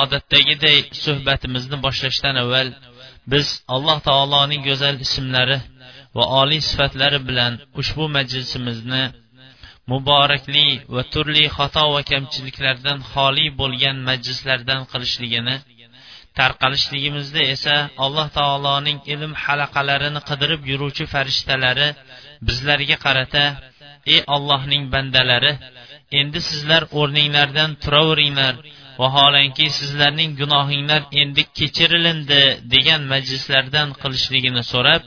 Odatdagiday 0.00 0.78
suhbatimizni 1.04 1.76
boshlashdan 1.86 2.36
avval 2.42 2.68
biz 3.32 3.46
alloh 3.74 3.98
taoloning 4.08 4.62
go'zal 4.68 4.96
ismlari 5.06 5.58
va 6.16 6.24
oliy 6.40 6.60
sifatlari 6.70 7.18
bilan 7.28 7.52
ushbu 7.80 8.04
majlisimizni 8.16 9.04
muborakli 9.92 10.66
va 10.94 11.02
turli 11.12 11.44
xato 11.56 11.84
va 11.94 12.02
kamchiliklardan 12.12 12.98
xoli 13.12 13.46
bo'lgan 13.60 13.96
majlislardan 14.08 14.80
qilishligini 14.92 15.56
tarqalishligimizda 16.38 17.42
esa 17.54 17.76
alloh 18.04 18.26
taoloning 18.38 18.98
ilm 19.14 19.32
halaqalarini 19.44 20.20
qidirib 20.28 20.62
yuruvchi 20.70 21.04
farishtalari 21.14 21.88
bizlarga 22.46 22.96
qarata 23.04 23.44
ey 24.14 24.20
ollohning 24.36 24.84
bandalari 24.94 25.52
endi 26.20 26.40
sizlar 26.50 26.82
o'rninglardan 27.00 27.70
turaveringlar 27.82 28.54
vaholanki 29.00 29.66
sizlarning 29.78 30.30
gunohinglar 30.40 31.02
endi 31.22 31.42
kechirilindi 31.58 32.42
degan 32.74 33.02
majlislardan 33.12 33.88
qilishligini 34.02 34.62
so'rab 34.72 35.02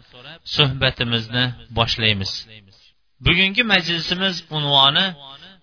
suhbatimizni 0.56 1.46
boshlaymiz. 1.78 2.32
Bugungi 3.26 3.64
majlisimiz 3.74 4.36
unvoni 4.58 5.08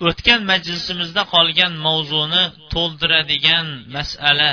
o'tgan 0.09 0.41
majlisimizda 0.53 1.23
qolgan 1.35 1.73
mavzuni 1.87 2.45
to'ldiradigan 2.73 3.67
masala 3.97 4.53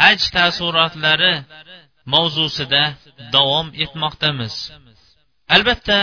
haj 0.00 0.20
taassurotlari 0.36 1.34
mavzusida 2.14 2.82
davom 3.34 3.66
etmoqdamiz. 3.84 4.54
Albatta 5.54 5.98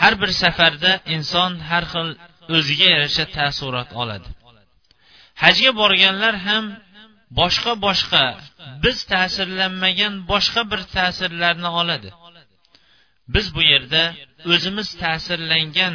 har 0.00 0.14
bir 0.20 0.30
safarda 0.42 0.92
inson 1.16 1.52
har 1.70 1.84
xil 1.92 2.08
o'ziga 2.56 2.86
yarasha 2.94 3.24
taassurot 3.36 3.90
oladi. 4.02 4.28
Hajga 5.42 5.70
borganlar 5.80 6.34
ham 6.46 6.64
boshqa 7.40 7.72
boshqa 7.86 8.24
biz 8.84 8.98
ta'sirlanmagan 9.12 10.14
boshqa 10.32 10.62
bir 10.70 10.80
ta'sirlarni 10.96 11.70
oladi. 11.80 12.10
Biz 13.34 13.46
bu 13.56 13.62
yerda 13.72 14.02
o'zimiz 14.52 14.88
ta'sirlangan 15.02 15.94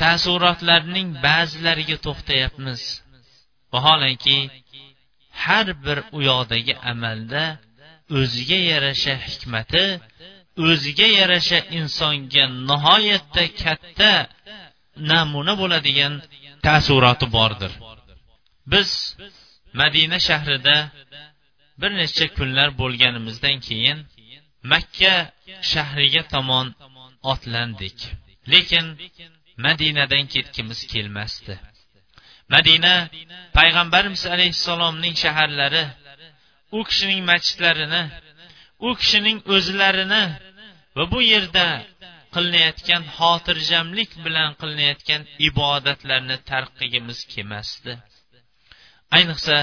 taassurotlarning 0.00 1.08
ba'zilariga 1.26 1.96
to'xtayapmiz. 2.06 2.82
Vaholanki 3.72 4.38
har 5.44 5.66
bir 5.84 5.98
u 6.16 6.18
yoqdagi 6.30 6.74
amalda 6.92 7.44
o'ziga 8.18 8.58
yarasha 8.72 9.14
hikmati 9.26 9.86
o'ziga 10.68 11.08
yarasha 11.18 11.58
insonga 11.78 12.44
nihoyatda 12.70 13.44
katta 13.62 14.12
namuna 15.10 15.54
bo'ladigan 15.60 16.14
taassuroti 16.66 17.26
bordir. 17.36 17.72
Biz 18.72 18.90
madina 19.80 20.18
shahrida 20.28 20.76
bir 21.80 21.90
necha 22.00 22.26
kunlar 22.36 22.68
bo'lganimizdan 22.80 23.56
keyin 23.68 23.98
makka 24.72 25.14
shahriga 25.72 26.22
tomon 26.34 26.66
otlandik. 27.32 27.98
Lekin 28.52 28.86
madinadan 29.66 30.24
ketgimiz 30.34 30.80
kelmasdi. 30.92 31.54
Madina 32.54 32.94
payg'ambarimiz 33.58 34.22
alayhissalomning 34.34 35.14
shaharlari 35.22 35.84
u 36.76 36.78
kishining 36.88 37.20
masjidlarini 37.30 38.02
u 38.86 38.88
kishining 39.00 39.38
o'zlarini 39.54 40.24
va 40.96 41.04
bu 41.12 41.20
yerda 41.32 41.66
qilinayotgan 42.34 43.02
xotirjamlik 43.16 44.10
bilan 44.24 44.50
qilinayotgan 44.60 45.22
ibodatlarni 45.48 46.36
tark 46.50 46.70
qilgimiz 46.78 47.18
kelmasdi. 47.32 47.92
Ayniqsa 49.16 49.56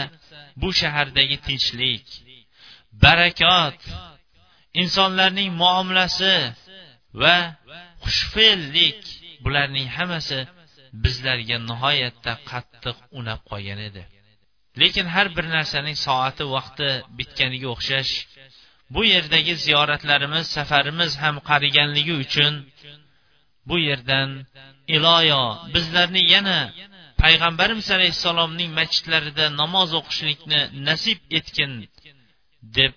bu 0.61 0.69
shahardagi 0.79 1.37
tinchlik 1.47 2.05
barakot 3.03 3.79
insonlarning 4.81 5.49
muomalasi 5.61 6.35
va 7.21 7.37
xushfe'llik 8.03 8.99
bularning 9.43 9.87
hammasi 9.97 10.39
bizlarga 11.03 11.57
nihoyatda 11.69 12.33
qattiq 12.51 12.97
unab 13.19 13.41
qolgan 13.51 13.79
edi. 13.89 14.03
Lekin 14.81 15.07
har 15.15 15.27
bir 15.35 15.45
narsaning 15.55 15.97
soati 16.05 16.43
vaqti 16.55 16.89
bitganiga 17.17 17.67
o'xshash 17.75 18.13
bu 18.93 19.01
yerdagi 19.13 19.53
ziyoratlarimiz 19.65 20.45
safarimiz 20.55 21.11
ham 21.23 21.35
qariganligi 21.49 22.13
uchun 22.25 22.53
bu 23.69 23.75
yerdan 23.87 24.29
iloyo 24.95 25.43
bizlarni 25.73 26.23
yana 26.33 26.59
payg'ambarimiz 27.21 27.87
alayhissalomning 27.97 28.71
masjidlarida 28.79 29.45
namoz 29.61 29.89
o'qishlikni 29.99 30.61
nasib 30.87 31.19
etgin 31.39 31.71
deb 32.77 32.93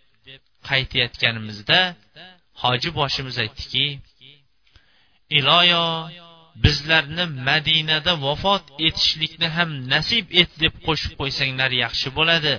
qaytayotganimizda 0.68 1.80
hoji 2.62 2.90
boshimiz 2.98 3.36
aytdiki 3.44 3.84
iloyo 5.38 5.84
bizlarni 6.64 7.24
madinada 7.48 8.12
vafot 8.26 8.64
etishlikni 8.88 9.48
ham 9.56 9.70
nasib 9.94 10.24
et 10.40 10.50
deb 10.62 10.74
qo'shib 10.86 11.12
qo'ysanglar 11.20 11.70
yaxshi 11.84 12.08
bo'ladi. 12.18 12.54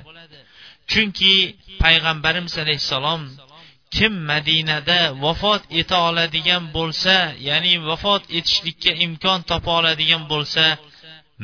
Chunki 0.92 1.34
payg'ambarimiz 1.84 2.56
alayhissalom 2.64 3.22
kim 3.96 4.14
madinada 4.31 5.00
vafot 5.25 5.62
eta 5.80 5.98
oladigan 6.09 6.64
bo'lsa 6.78 7.16
ya'ni 7.50 7.74
vafot 7.90 8.24
etishlikka 8.38 8.92
imkon 9.06 9.40
topa 9.50 9.72
oladigan 9.80 10.24
bo'lsa 10.34 10.64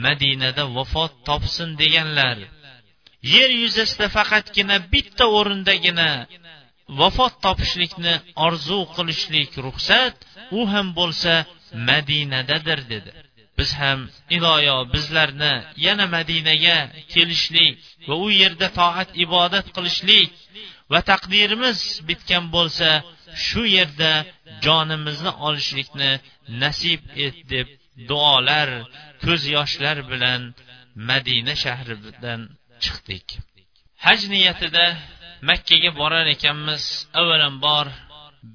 madinada 0.03 0.63
vafot 0.77 1.13
topsin 1.27 1.69
deganlar 1.81 2.37
yer 3.33 3.49
yuzasida 3.61 4.07
faqatgina 4.17 4.75
bitta 4.93 5.25
o'rindagina 5.37 6.09
vafot 6.99 7.33
topishlikni 7.45 8.13
orzu 8.45 8.79
qilishlik 8.95 9.51
ruxsat 9.65 10.15
u 10.57 10.59
ham 10.71 10.87
bo'lsa 10.99 11.33
madinadadir 11.89 12.79
dedi. 12.93 13.11
Biz 13.57 13.69
ham 13.81 13.99
iloyo 14.37 14.77
bizlarni 14.93 15.53
yana 15.85 16.05
madinaga 16.15 16.77
kelishlik 17.13 17.73
va 18.07 18.15
u 18.25 18.27
yerda 18.41 18.67
toat 18.79 19.09
ibodat 19.25 19.67
qilishlik 19.75 20.31
va 20.91 20.99
taqdirimiz 21.11 21.79
bitgan 22.07 22.45
bo'lsa 22.55 22.89
shu 23.45 23.63
yerda 23.77 24.13
jonimizni 24.65 25.31
olishlikni 25.47 26.11
nasib 26.61 27.01
et 27.25 27.37
deb 27.53 27.67
duolar 28.09 28.69
ko'z 29.23 29.41
yoshlar 29.57 29.97
bilan 30.11 30.41
madina 31.09 31.53
shahridan 31.63 32.41
chiqdik. 32.83 33.27
Haj 34.05 34.19
niyatida 34.33 34.85
makkaga 35.49 35.91
borar 35.99 36.27
ekanmiz. 36.35 36.83
Avvalambor 37.19 37.87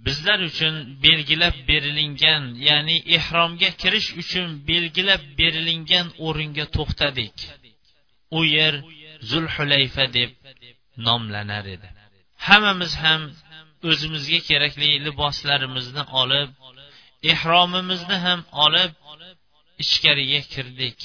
bizlar 0.06 0.40
uchun 0.50 0.74
belgilab 1.04 1.56
berilingan 1.70 2.42
ya'ni 2.68 2.96
ehromga 3.16 3.70
kirish 3.82 4.08
uchun 4.22 4.48
belgilab 4.70 5.22
berilingan 5.40 6.06
o'ringa 6.26 6.66
to'xtadik. 6.76 7.36
U 8.38 8.40
yer 8.56 8.74
zulhulayfa 9.30 10.04
deb 10.16 10.30
nomlanar 11.06 11.64
edi. 11.74 11.88
Hammamiz 12.48 12.92
ham 13.04 13.22
o'zimizga 13.90 14.40
kerakli 14.48 14.88
liboslarimizni 15.06 16.04
olib 16.22 16.50
ehromimizni 17.32 18.16
ham 18.26 18.40
olib 18.64 18.92
ichkariga 19.82 20.40
kirdik. 20.52 20.98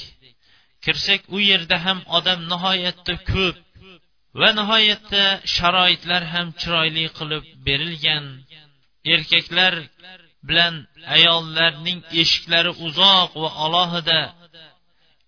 Kirsak 0.84 1.22
u 1.34 1.38
yerda 1.50 1.76
ham 1.84 1.98
odam 2.18 2.40
nihoyatda 2.52 3.14
ko'p 3.32 3.56
va 4.40 4.48
nihoyatda 4.58 5.24
sharoitlar 5.54 6.22
ham 6.32 6.48
chiroyli 6.60 7.06
qilib 7.18 7.44
berilgan. 7.66 8.24
Erkaklar 9.14 9.74
bilan 10.48 10.74
ayollarning 11.16 12.00
eshiklari 12.22 12.72
uzoq 12.86 13.30
va 13.42 13.50
alohida. 13.64 14.20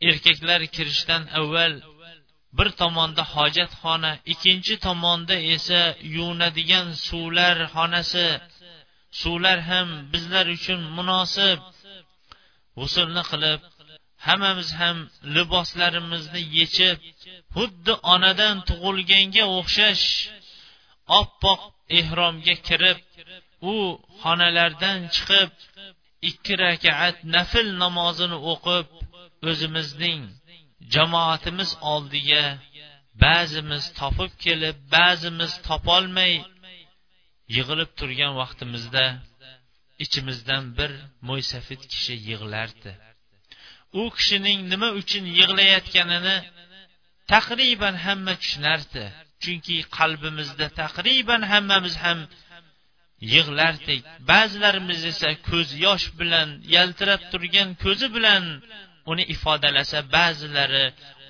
Erkaklar 0.09 0.61
kirishdan 0.75 1.23
avval 1.41 1.75
bir 2.59 2.69
tomonda 2.81 3.23
hojatxona 3.35 4.13
ikkinchi 4.33 4.75
tomonda 4.87 5.37
esa 5.55 5.83
yuvinadigan 6.17 6.89
suvlar 7.07 7.57
xonasi. 7.75 8.29
Suvlar 9.21 9.59
ham 9.71 9.89
bizlar 10.13 10.47
uchun 10.57 10.81
munosib. 10.97 11.59
G'usulni 12.79 13.23
qilib 13.31 13.61
hammamiz 14.27 14.71
ham 14.81 14.99
liboslarimizni 15.35 16.43
yechib 16.59 16.97
xuddi 17.55 17.95
onadan 18.15 18.57
tug'ilganga 18.69 19.45
o'xshash 19.59 20.07
oppoq 21.21 21.61
ehromga 21.99 22.55
kirib 22.69 22.99
u 23.73 23.75
xonalardan 24.23 24.99
chiqib 25.15 25.51
ikki 26.31 26.55
rakaat 26.65 27.17
nafl 27.35 27.67
namozini 27.83 28.39
o'qib 28.53 28.87
o'zimizning 29.51 30.21
jamoatimiz 30.95 31.71
oldiga 31.93 32.45
ba'zimiz 33.25 33.85
topib 34.01 34.33
kelib 34.45 34.77
ba'zimiz 34.97 35.53
topolmay 35.69 36.35
yig'ilib 37.57 37.91
turgan 37.99 38.33
vaqtimizda 38.41 39.05
ichimizdan 40.05 40.65
bir 40.79 40.93
mo'ysafid 41.29 41.83
kishi 41.93 42.15
yig'lardi. 42.29 42.93
U 44.01 44.03
kishining 44.17 44.61
nima 44.73 44.89
uchun 45.01 45.25
yig'layotganini 45.39 46.37
taqriban 47.33 47.95
hamma 48.05 48.35
tushunardi 48.43 49.05
chunki 49.43 49.77
qalbimizda 49.99 50.67
taqriban 50.81 51.43
hammamiz 51.53 51.95
ham 52.05 52.19
yig'lardik. 53.35 54.03
Ba'zilarimiz 54.31 55.01
esa 55.13 55.31
ko'z 55.49 55.69
yosh 55.87 56.07
bilan 56.21 56.49
yaltirab 56.75 57.23
turgan 57.33 57.69
ko'zi 57.85 58.09
bilan 58.17 58.45
uni 59.11 59.25
ifodalasa 59.35 59.99
ba'zilari 60.17 60.85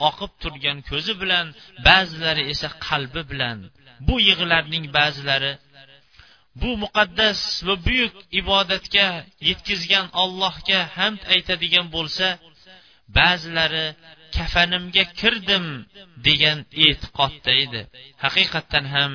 oqib 0.09 0.32
turgan 0.43 0.79
ko'zi 0.91 1.14
bilan 1.23 1.47
ba'zilari 1.88 2.43
esa 2.53 2.69
qalbi 2.87 3.23
bilan. 3.32 3.59
Bu 4.06 4.14
yig'larning 4.29 4.85
ba'zilari 4.99 5.53
bu 6.60 6.70
muqaddas 6.84 7.40
va 7.66 7.75
buyuk 7.87 8.14
ibodatga 8.40 9.08
yetkazgan 9.49 10.06
allohga 10.22 10.81
hamd 10.96 11.20
aytadigan 11.34 11.87
bo'lsa 11.96 12.26
ba'zilari 13.19 13.87
kafanimga 14.37 15.05
kirdim 15.20 15.66
degan 16.26 16.58
e'tiqodda 16.87 17.52
edi. 17.64 17.81
Haqiqatdan 18.25 18.84
ham 18.94 19.12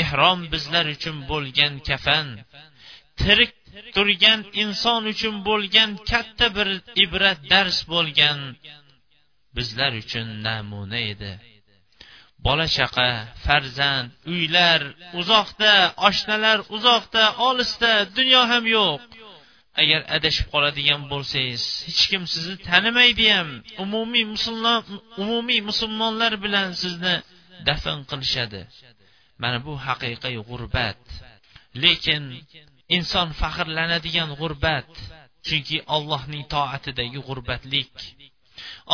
ehrom 0.00 0.40
bizlar 0.52 0.86
uchun 0.96 1.16
bo'lgan 1.30 1.74
kafan 1.88 2.26
tirik 3.20 3.52
turgan 3.94 4.40
inson 4.62 5.02
uchun 5.12 5.36
bo'lgan 5.48 5.90
katta 6.10 6.46
bir 6.56 6.68
ibrat 7.04 7.40
dars 7.52 7.78
bo'lgan 7.92 8.38
bizlar 9.56 9.92
uchun 10.02 10.26
namuna 10.46 11.00
edi. 11.12 11.32
Bola 12.46 12.66
chaqa 12.76 13.08
farzand 13.44 14.08
uylar 14.32 14.80
uzoqda 15.20 15.74
oshnalar 16.08 16.58
uzoqda 16.76 17.24
olisda 17.48 17.92
dunyo 18.16 18.42
ham 18.50 18.64
yo'q. 18.76 19.00
Agar 19.82 20.00
adashib 20.16 20.46
qoladigan 20.54 21.02
bo'lsangiz 21.12 21.62
hech 21.88 22.02
kim 22.10 22.22
sizni 22.32 22.56
tanimaydi 22.68 23.26
ham. 23.36 23.48
Umumiy 23.84 24.24
musulmon 24.34 24.80
umumiy 25.22 25.60
musulmonlar 25.70 26.32
bilan 26.44 26.68
sizni 26.82 27.14
dafn 27.68 27.98
qilishadi. 28.10 28.60
Mana 29.42 29.58
bu 29.66 29.72
haqiqiy 29.86 30.36
g'urbat. 30.48 31.00
Lekin 31.82 32.24
inson 32.96 33.28
faxrlanadigan 33.40 34.30
g'urbat 34.40 34.90
chunki 35.46 35.78
ollohning 35.96 36.44
toatidagi 36.54 37.20
g'urbatlik. 37.28 37.92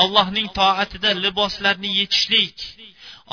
Allohning 0.03 0.49
toatida 0.59 1.11
liboslarni 1.25 1.91
yechishlik. 2.01 2.57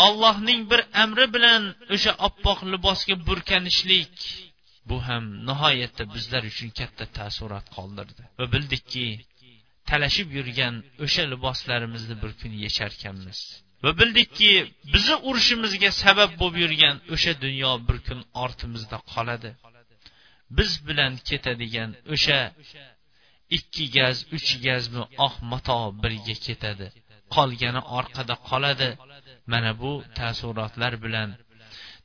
Allohning 0.06 0.62
bir 0.72 0.82
amri 1.04 1.26
bilan 1.36 1.64
o'sha 1.96 2.12
oppoq 2.28 2.60
libosga 2.74 3.16
burkanishlik. 3.28 4.16
Bu 4.90 4.98
ham 5.08 5.26
nihoyatda 5.50 6.04
bizlar 6.16 6.44
uchun 6.52 6.70
katta 6.80 7.06
taassurot 7.18 7.68
qoldirdi. 7.78 8.22
Va 8.40 8.46
bildikki 8.54 9.06
talashib 9.90 10.30
yurgan 10.38 10.76
o'sha 11.06 11.24
liboslarimizni 11.34 12.16
bir 12.24 12.32
kun 12.40 12.54
yecharkanmiz. 12.66 13.40
Va 13.84 13.92
bildikki 14.00 14.52
bizni 14.94 15.16
urushimizga 15.30 15.90
sabab 16.04 16.32
bo'lib 16.42 16.58
yurgan 16.64 16.96
o'sha 17.14 17.34
dunyo 17.46 17.72
bir 17.88 17.98
kun 18.08 18.20
ortimizda 18.44 18.98
qoladi. 19.14 19.52
Biz 20.58 20.72
bilan 20.88 21.14
ketadigan 21.30 21.92
o'sha 22.14 22.40
ikki 23.58 23.86
gaz 23.98 24.18
uch 24.36 24.50
gazmi 24.68 25.04
oq 25.26 25.36
mato 25.52 25.80
birga 26.04 26.36
ketadi. 26.48 26.88
Qolgani 27.36 27.82
orqada 27.98 28.36
qoladi. 28.50 28.90
Mana 29.52 29.72
bu 29.82 29.92
taassurotlar 30.18 30.94
bilan 31.04 31.30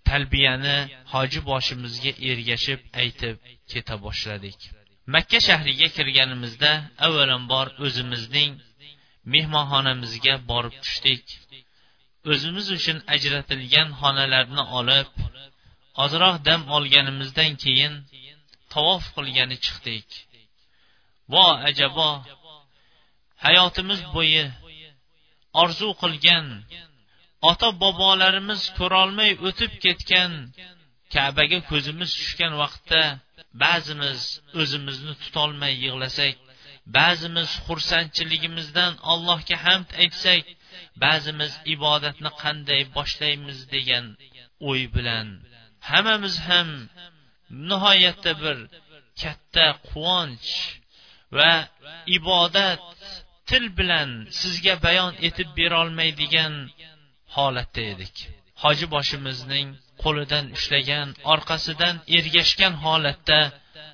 talbiyani 0.08 0.76
hoji 1.12 1.40
boshimizga 1.50 2.12
ergashib 2.30 2.80
aytib 3.02 3.36
keta 3.70 3.94
boshladik. 4.04 4.58
Makka 5.14 5.38
shahriga 5.48 5.88
kirganimizda 5.96 6.70
avvalambor 7.06 7.66
o'zimizning 7.84 8.52
mehmonxonamizga 9.32 10.34
borib 10.50 10.74
tushdik. 10.84 11.24
O'zimiz 12.32 12.66
uchun 12.76 12.98
ajratilgan 13.14 13.88
xonalarni 14.00 14.64
olib 14.78 15.10
ozroq 16.04 16.36
dam 16.48 16.60
olganimizdan 16.76 17.52
keyin 17.64 17.94
tavof 18.72 19.04
qilgani 19.16 19.56
chiqdik. 19.64 20.08
Vo 21.32 21.46
ajabo 21.68 22.08
hayotimiz 23.44 24.00
bo'yi 24.16 24.44
orzu 25.62 25.88
qilgan 26.02 26.46
ota 27.50 27.68
bobolarimiz 27.82 28.62
ko'rolmay 28.78 29.32
o'tib 29.48 29.72
ketgan 29.84 30.32
kabaga 31.14 31.58
ko'zimiz 31.70 32.10
tushgan 32.18 32.52
vaqtda 32.62 33.02
ba'zimiz 33.64 34.20
o'zimizni 34.60 35.14
tutolmay 35.22 35.74
yig'lasak 35.84 36.34
ba'zimiz 36.98 37.50
xursandchiligimizdan 37.66 38.92
allohga 39.12 39.56
hamd 39.66 39.88
aytsak 40.02 40.44
ba'zimiz 41.04 41.52
ibodatni 41.74 42.30
qanday 42.42 42.82
boshlaymiz 42.96 43.58
degan 43.74 44.06
o'y 44.68 44.82
bilan 44.96 45.26
hammamiz 45.90 46.36
ham 46.48 46.68
nihoyatda 47.70 48.32
bir 48.42 48.58
katta 49.20 49.66
quvonch 49.88 50.50
va 51.38 51.52
ibodat 52.18 52.84
til 53.48 53.64
bilan 53.78 54.10
sizga 54.40 54.74
bayon 54.86 55.12
etib 55.28 55.48
berolmaydigan 55.58 56.54
holatda 57.36 57.82
edik. 57.92 58.16
Hoji 58.62 58.86
boshimizning 58.94 59.68
qo'lidan 60.02 60.44
ushlagan 60.56 61.08
orqasidan 61.32 61.96
ergashgan 62.18 62.74
holatda 62.84 63.40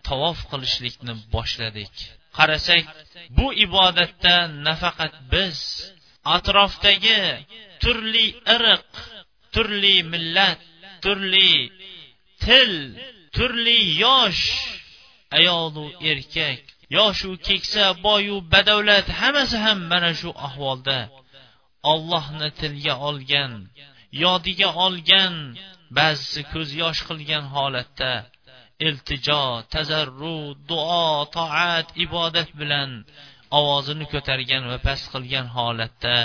tavof 0.08 0.38
qilishlikni 0.50 1.14
boshladik. 1.34 1.94
Qarasak 2.38 2.84
bu 3.36 3.46
ibodatda 3.66 4.36
nafaqat 4.66 5.14
biz 5.32 5.58
atrofdagi 6.36 7.22
turli 7.82 8.26
irq 8.55 8.91
turli 9.55 9.96
millat 10.12 10.60
turli 11.05 11.53
til 12.44 12.72
turli 13.36 13.79
yosh 14.05 14.44
ayolu 15.38 15.86
erkak 16.10 16.60
yoshu 16.96 17.31
keksa 17.46 17.84
boyu 18.06 18.36
badavlat 18.53 19.06
hammasi 19.20 19.56
ham 19.64 19.79
mana 19.93 20.10
shu 20.20 20.31
ahvolda 20.46 20.98
ollohni 21.93 22.48
tilga 22.60 22.94
olgan 23.08 23.53
yodiga 24.24 24.70
olgan 24.86 25.34
ba'zisi 25.98 26.43
ko'z 26.53 26.69
yosh 26.82 27.00
qilgan 27.08 27.44
holatda 27.55 28.12
iltijo 28.88 29.43
tazarru 29.74 30.38
duo 30.70 31.06
toat 31.36 31.88
ibodat 32.05 32.50
bilan 32.60 32.91
ovozini 33.58 34.06
ko'targan 34.12 34.62
va 34.70 34.79
past 34.86 35.05
qilgan 35.14 35.46
holatda 35.56 36.17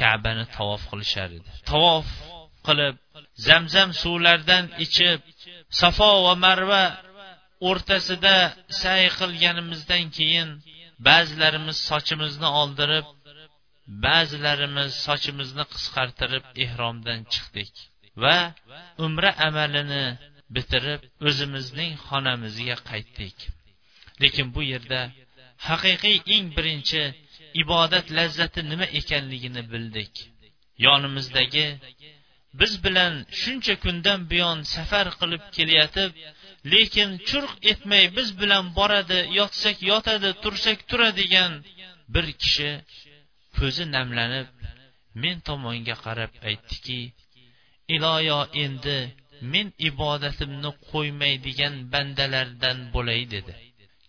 kabani 0.00 0.44
tavof 0.56 0.82
qilishar 0.90 1.28
edi. 1.38 1.50
Tavof 1.70 2.06
qilib 2.66 2.96
zamzam 3.48 3.90
suvlardan 4.02 4.64
ichib 4.84 5.20
safo 5.80 6.10
va 6.26 6.34
marva 6.44 6.84
o'rtasida 7.68 8.36
say 8.82 9.02
qilganimizdan 9.18 10.04
keyin 10.16 10.48
ba'zilarimiz 11.08 11.78
sochimizni 11.90 12.48
oldirib 12.60 13.06
ba'zilarimiz 14.04 14.90
sochimizni 15.06 15.64
qisqartirib 15.72 16.46
ehromdan 16.64 17.20
chiqdik 17.32 17.72
va 18.22 18.36
umra 19.06 19.30
amalini 19.48 20.04
bitirib 20.56 21.02
o'zimizning 21.28 21.92
xonamizga 22.08 22.76
qaytdik. 22.90 23.36
Lekin 24.22 24.46
bu 24.54 24.62
yerda 24.72 25.00
haqiqiy 25.68 26.18
eng 26.34 26.46
birinchi 26.56 27.02
ibodat 27.62 28.06
lazzati 28.18 28.60
nima 28.70 28.86
ekanligini 29.00 29.62
bildik. 29.72 30.12
Yonimizdagi 30.86 31.66
biz 32.60 32.72
bilan 32.84 33.12
shuncha 33.40 33.74
kundan 33.84 34.20
buyon 34.30 34.58
safar 34.74 35.06
qilib 35.20 35.42
kelayotib 35.56 36.12
lekin 36.72 37.10
churq 37.28 37.52
etmay 37.72 38.04
biz 38.16 38.28
bilan 38.40 38.64
boradi 38.78 39.20
yotsak 39.38 39.76
yotadi 39.90 40.30
tursak 40.42 40.78
turadigan 40.90 41.52
bir 42.14 42.26
kishi 42.42 42.70
ko'zi 43.58 43.84
namlanib 43.96 44.48
men 45.22 45.36
tomonga 45.48 45.96
qarab 46.04 46.32
aytdiki 46.48 47.00
iloyo 47.94 48.40
endi 48.64 48.98
men 49.52 49.66
ibodatimni 49.88 50.70
qo'ymaydigan 50.90 51.74
bandalardan 51.92 52.78
bo'lay 52.94 53.22
dedi. 53.34 53.52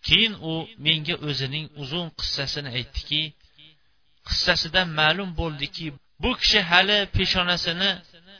Keyin 0.06 0.34
u 0.50 0.54
menga 0.84 1.16
o'zining 1.28 1.66
uzun 1.82 2.06
qissasini 2.20 2.70
aytdiki 2.78 3.22
qissasidan 4.28 4.88
ma'lum 5.00 5.30
bo'ldiki 5.40 5.86
bu 6.22 6.30
kishi 6.40 6.60
hali 6.70 6.98
peshonasini 7.16 7.90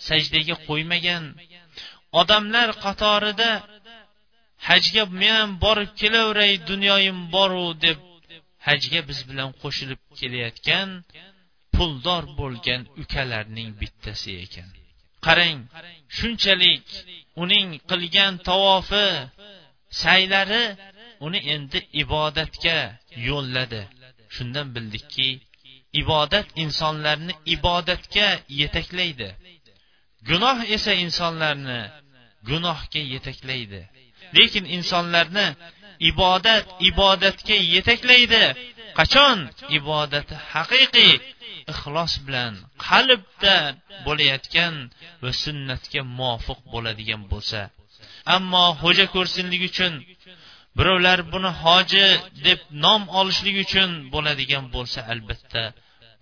sajdaga 0.08 0.56
qo'ymagan. 0.68 1.24
Odamlar 2.20 2.68
qatorida 2.84 3.50
hajga 4.68 5.04
men 5.22 5.46
borib 5.64 5.90
kelaveray 6.00 6.52
dunyoyim 6.70 7.18
boru 7.34 7.66
deb 7.84 7.98
hajga 8.66 9.00
biz 9.08 9.20
bilan 9.30 9.50
qo'shilib 9.62 10.00
kelayotgan 10.18 10.88
puldor 11.74 12.24
bo'lgan 12.40 12.82
ukalarning 13.02 13.70
bittasi 13.80 14.30
ekan. 14.44 14.68
Qarang 15.26 15.58
shunchalik 16.16 16.86
uning 17.42 17.68
qilgan 17.90 18.32
tavofi 18.48 19.08
saylari 20.02 20.64
uni 21.26 21.40
endi 21.54 21.78
ibodatga 22.02 22.78
yo'lladi. 23.28 23.82
Shundan 24.34 24.66
bildikki 24.74 25.28
ibodat 26.00 26.46
insonlarni 26.64 27.32
ibodatga 27.54 28.28
yetaklaydi. 28.60 29.30
Gunoh 30.28 30.58
esa 30.76 30.92
insonlarni 31.04 31.80
gunohga 32.48 33.02
yetaklaydi. 33.14 33.80
Lekin 34.36 34.64
insonlarni 34.76 35.46
ibodat 36.08 36.66
ibodatga 36.88 37.56
yetaklaydi. 37.74 38.44
Qachon? 38.98 39.38
Ibodati 39.78 40.34
haqiqiy 40.52 41.12
ixlos 41.72 42.12
bilan 42.26 42.52
qalbda 42.86 43.56
bo'layotgan 44.06 44.74
va 45.22 45.30
sunnatga 45.42 46.00
muvofiq 46.18 46.60
bo'ladigan 46.72 47.22
bo'lsa. 47.32 47.60
Ammo 48.36 48.64
xo'ja 48.82 49.06
ko'rsinlik 49.14 49.62
uchun 49.70 49.92
birovlar 50.78 51.18
buni 51.32 51.50
hoji 51.62 52.06
deb 52.46 52.60
nom 52.84 53.02
olishlik 53.20 53.56
uchun 53.64 53.90
bo'ladigan 54.14 54.64
bo'lsa 54.74 55.00
albatta 55.12 55.62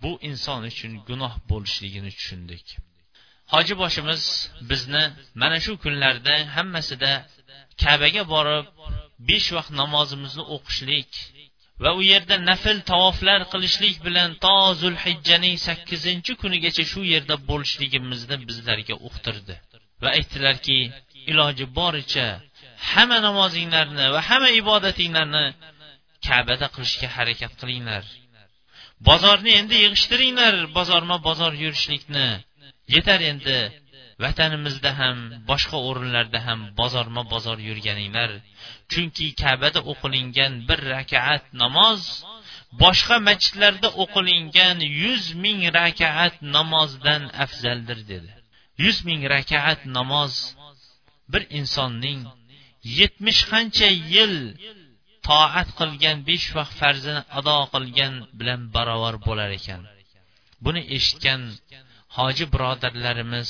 bu 0.03 0.11
inson 0.29 0.61
uchun 0.71 0.91
gunoh 1.07 1.33
bo'lishligini 1.51 2.11
tushundik. 2.17 2.65
Hoji 3.53 3.73
boshimiz 3.81 4.21
bizni 4.69 5.03
mana 5.41 5.57
shu 5.63 5.71
kunlarda 5.83 6.33
hammasida 6.55 7.11
kabaga 7.83 8.23
borib 8.33 8.65
besh 9.27 9.49
vaqt 9.57 9.71
namozimizni 9.81 10.43
o'qishlik 10.55 11.11
va 11.83 11.91
u 11.99 12.01
yerda 12.11 12.35
nafl 12.49 12.77
tavoflar 12.91 13.41
qilishlik 13.53 13.97
bilan 14.07 14.29
to 14.43 14.55
zulhijjaning 14.81 15.57
sakkizinchi 15.67 16.31
kunigacha 16.41 16.83
shu 16.91 17.01
yerda 17.13 17.35
bo'lishligimizni 17.49 18.35
bizlarga 18.49 18.95
uqtirdi 19.07 19.55
va 20.01 20.09
aytdilarki 20.17 20.77
iloji 21.31 21.65
boricha 21.79 22.27
hamma 22.91 23.17
namozinglarni 23.27 24.05
va 24.15 24.21
hamma 24.29 24.49
ibodatinglarni 24.61 25.45
kabada 26.27 26.67
qilishga 26.75 27.07
harakat 27.17 27.53
qilinglar. 27.61 28.03
Bozorni 29.07 29.51
endi 29.59 29.75
yig'ishtiringlar 29.83 30.55
bozorma 30.77 31.17
bozor 31.27 31.53
yurishlikni. 31.63 32.27
Yetar 32.95 33.19
endi 33.31 33.57
vatanimizda 34.23 34.91
ham 35.01 35.17
boshqa 35.49 35.77
o'rinlarda 35.89 36.39
ham 36.47 36.59
bozorma 36.79 37.23
bozor 37.33 37.57
yurganinglar 37.69 38.31
chunki 38.91 39.27
kabada 39.41 39.79
o'qilingan 39.91 40.53
bir 40.69 40.79
rakaat 40.95 41.43
namoz 41.61 42.01
boshqa 42.83 43.17
masjidlarda 43.27 43.89
o'qilingan 44.03 44.77
yuz 45.03 45.23
ming 45.43 45.61
rakaat 45.79 46.35
namozdan 46.55 47.23
afzaldir 47.43 47.99
dedi. 48.11 48.31
Yuz 48.83 48.97
ming 49.07 49.21
rakaat 49.35 49.81
namoz 49.97 50.33
bir 51.31 51.43
insonning 51.59 52.21
yetmish 52.99 53.41
qancha 53.51 53.89
yil 54.13 54.35
toat 55.27 55.69
qilgan 55.79 56.17
besh 56.29 56.47
vaqt 56.57 56.73
farzini 56.81 57.21
ado 57.39 57.57
qilgan 57.73 58.13
bilan 58.39 58.61
barobar 58.75 59.15
bo'lar 59.27 59.49
ekan. 59.59 59.81
Buni 60.65 60.81
eshitgan 60.97 61.41
hoji 62.17 62.45
birodarlarimiz 62.53 63.49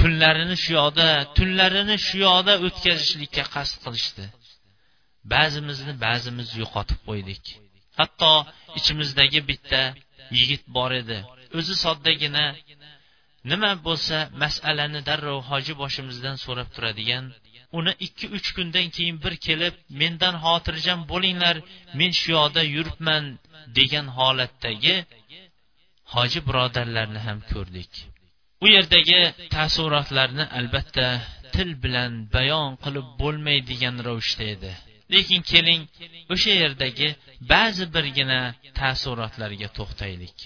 kunlarini 0.00 0.56
shu 0.62 0.70
yoqda 0.80 1.06
tunlarini 1.36 1.96
shu 2.06 2.16
yoqda 2.26 2.52
o'tkazishlikka 2.66 3.44
qasd 3.54 3.74
qilishdi. 3.84 4.24
Ba'zimizni 5.34 5.94
ba'zimiz 6.06 6.48
yo'qotib 6.60 6.98
qo'ydik. 7.08 7.44
Hatto 7.98 8.32
ichimizdagi 8.78 9.40
bitta 9.50 9.82
yigit 10.38 10.62
bor 10.76 10.90
edi. 11.02 11.18
O'zi 11.58 11.74
soddagina 11.84 12.44
nima 13.50 13.72
bo'lsa 13.86 14.16
masalani 14.42 15.00
darrov 15.08 15.38
hoji 15.50 15.72
boshimizdan 15.82 16.36
so'rab 16.44 16.68
turadigan 16.74 17.24
uni 17.78 17.92
ikki 18.06 18.26
uch 18.36 18.48
kundan 18.56 18.86
keyin 18.96 19.16
bir 19.24 19.34
kelib 19.46 19.74
mendan 20.00 20.34
xotirjam 20.44 21.00
bo'linglar 21.12 21.56
men 21.98 22.10
shu 22.20 22.28
yoqda 22.38 22.62
yuribman 22.74 23.24
degan 23.78 24.06
holatdagi 24.18 24.96
hoji 26.14 26.40
birodarlarni 26.48 27.20
ham 27.26 27.38
ko'rdik. 27.52 27.92
Bu 28.60 28.66
yerdagi 28.76 29.20
taassurotlarni 29.54 30.44
albatta 30.58 31.06
til 31.54 31.70
bilan 31.84 32.12
bayon 32.36 32.70
qilib 32.84 33.06
bo'lmaydigan 33.22 33.96
ravishda 34.06 34.44
edi. 34.54 34.72
Lekin 35.14 35.40
keling 35.52 35.82
o'sha 36.34 36.54
yerdagi 36.62 37.08
ba'zi 37.52 37.84
birgina 37.96 38.40
taassurotlarga 38.80 39.68
to'xtaylik. 39.78 40.36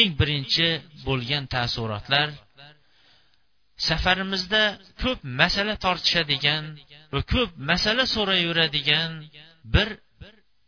Eng 0.00 0.10
birinchi 0.20 0.68
bo'lgan 1.06 1.44
taassurotlar 1.54 2.28
safarimizda 3.88 4.62
ko'p 5.02 5.18
masala 5.40 5.74
tortishadigan 5.84 6.64
va 7.14 7.20
ko'p 7.32 7.50
masala 7.70 8.04
so'rayveradigan 8.14 9.10
bir 9.74 9.88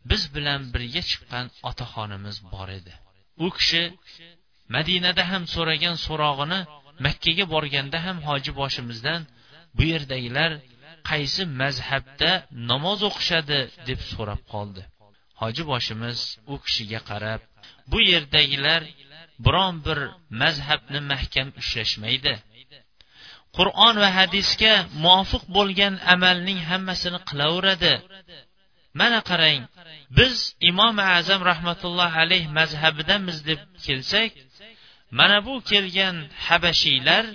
biz 0.09 0.23
bilan 0.35 0.61
birga 0.73 1.01
chiqqan 1.09 1.45
otaxonimiz 1.69 2.37
bor 2.53 2.69
edi. 2.79 2.93
U 3.45 3.47
kishi 3.57 3.83
madinada 4.75 5.23
ham 5.31 5.43
so'ragan 5.55 5.95
so'rog'ini 6.05 6.59
makkaga 7.05 7.45
borganda 7.53 7.97
ham 8.05 8.17
hoji 8.27 8.51
boshimizdan 8.59 9.21
bu 9.77 9.83
yerdagilar 9.93 10.51
qaysi 11.09 11.43
mazhabda 11.61 12.31
namoz 12.69 12.99
o'qishadi? 13.09 13.59
deb 13.89 13.99
so'rab 14.11 14.41
qoldi. 14.53 14.81
Hoji 15.41 15.63
boshimiz 15.71 16.19
u 16.53 16.55
kishiga 16.65 16.99
qarab 17.09 17.41
bu 17.91 17.97
yerdagilar 18.11 18.81
biron 19.45 19.75
bir 19.85 19.99
mazhabni 20.41 20.99
mahkam 21.11 21.47
ushlashmaydi. 21.61 22.33
Qur'on 23.57 23.95
va 24.03 24.09
hadisga 24.19 24.73
muvofiq 25.03 25.43
bo'lgan 25.57 25.93
amalning 26.13 26.59
hammasini 26.69 27.19
qilaveradi. 27.29 27.93
Mana 28.99 29.19
qarang 29.29 29.61
biz 30.17 30.35
imom 30.69 30.95
azam 31.17 31.41
rahmatullohi 31.51 32.15
alayh 32.23 32.43
mazhabidamiz 32.59 33.37
deb 33.49 33.59
kelsak 33.85 34.31
mana 35.17 35.37
bu 35.47 35.53
kelgan 35.69 36.17
habashiylar 36.47 37.25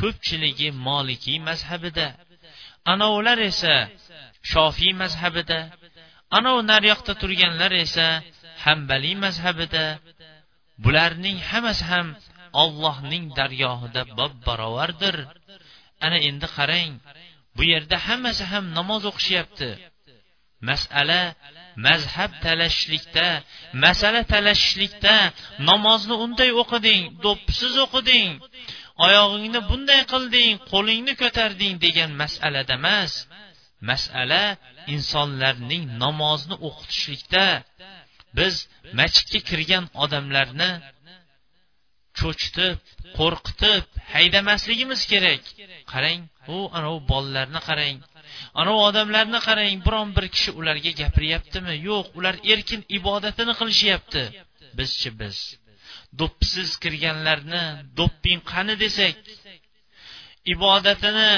ko'pchiligi 0.00 0.68
molikiy 0.86 1.38
mazhabida 1.48 2.06
anovlar 2.92 3.38
esa 3.50 3.74
shofiy 4.52 4.92
mazhabida 5.02 5.60
anov 6.38 6.58
naryoqda 6.70 7.12
turganlar 7.22 7.72
esa 7.84 8.06
hambaliy 8.64 9.16
mazhabida. 9.24 9.86
Bularning 10.84 11.38
hammasi 11.50 11.84
ham 11.90 12.06
ollohning 12.62 13.24
dargohida 13.38 14.02
bob 14.18 14.32
barobardir 14.46 15.16
ana 16.06 16.18
endi 16.28 16.48
qarang 16.56 16.92
bu 17.56 17.62
yerda 17.72 17.96
hammasi 18.06 18.44
ham 18.52 18.64
namoz 18.78 19.02
o'qishyapti. 19.10 19.70
Masala 20.68 21.20
mazhab 21.86 22.30
talashishlikda 22.44 23.28
masala 23.84 24.20
talashishlikda 24.32 25.16
namozni 25.68 26.14
unday 26.24 26.50
o'qiding 26.62 27.02
do'ppisiz 27.24 27.74
o'qiding 27.84 28.30
oyog'ingni 29.04 29.60
bunday 29.70 30.02
qilding 30.12 30.52
qo'lingni 30.72 31.14
ko'tarding 31.22 31.74
degan 31.84 32.10
masalada 32.22 32.74
emas. 32.80 33.12
Masala 33.90 34.44
insonlarning 34.94 35.84
namozni 36.02 36.56
o'qitishlikda. 36.68 37.46
Biz 38.38 38.54
masjidga 38.98 39.40
kirgan 39.48 39.84
odamlarni 40.04 40.70
cho'chitib 42.18 42.76
qo'rqitib 43.18 43.82
haydamasligimiz 44.14 45.02
kerak. 45.12 45.42
Qarang 45.92 46.20
u 46.54 46.56
anavi 46.78 47.00
bolalarni 47.12 47.60
qarang. 47.68 47.96
Anavi 48.60 48.80
odamlarni 48.88 49.40
qarang 49.46 49.76
biron 49.86 50.08
bir 50.16 50.26
kishi 50.34 50.50
ularga 50.60 50.92
gapiryaptimi? 51.02 51.74
Yo'q 51.88 52.06
ular 52.18 52.34
erkin 52.52 52.80
ibodatini 52.98 53.52
qilishyapti. 53.60 54.22
Bizchi 54.78 55.10
biz. 55.20 55.36
Do'ppisiz 56.18 56.70
kirganlarni 56.82 57.64
do'pping 57.98 58.40
qani 58.52 58.74
desak 58.82 59.14
ibodatini 60.54 61.30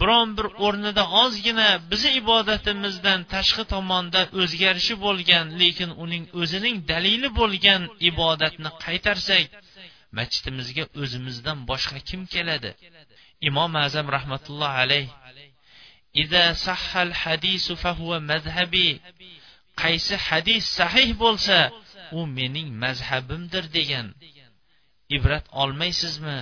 biron 0.00 0.28
bir 0.38 0.46
o'rnida 0.66 1.04
ozgina 1.22 1.68
bizni 1.90 2.10
ibodatimizdan 2.22 3.20
tashqi 3.34 3.64
tomonda 3.72 4.20
o'zgarishi 4.40 4.94
bo'lgan 5.04 5.46
lekin 5.60 5.90
uning 6.04 6.24
o'zining 6.40 6.76
dalili 6.90 7.28
bo'lgan 7.40 7.82
ibodatni 8.10 8.70
qaytarsak 8.84 9.46
masjidimizga 10.18 10.84
o'zimizdan 11.02 11.58
boshqa 11.70 11.98
kim 12.08 12.22
keladi? 12.34 12.70
Imom 13.48 13.72
azam 13.86 14.06
rahmatulloh 14.16 14.72
alayh 14.82 15.06
ida 16.14 16.54
sahhal 16.54 17.12
hadisu 17.22 17.72
fahuva 17.82 18.18
mazhabi 18.30 18.88
qaysi 19.80 20.14
hadis 20.26 20.64
sahih 20.78 21.10
bo'lsa 21.22 21.58
u 22.18 22.20
mening 22.36 22.68
mazhabimdir 22.84 23.64
degan. 23.76 24.06
Ibrat 25.16 25.44
olmaysizmi? 25.62 26.38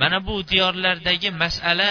Mana 0.00 0.18
bu 0.26 0.34
diyorlardagi 0.50 1.30
masala 1.42 1.90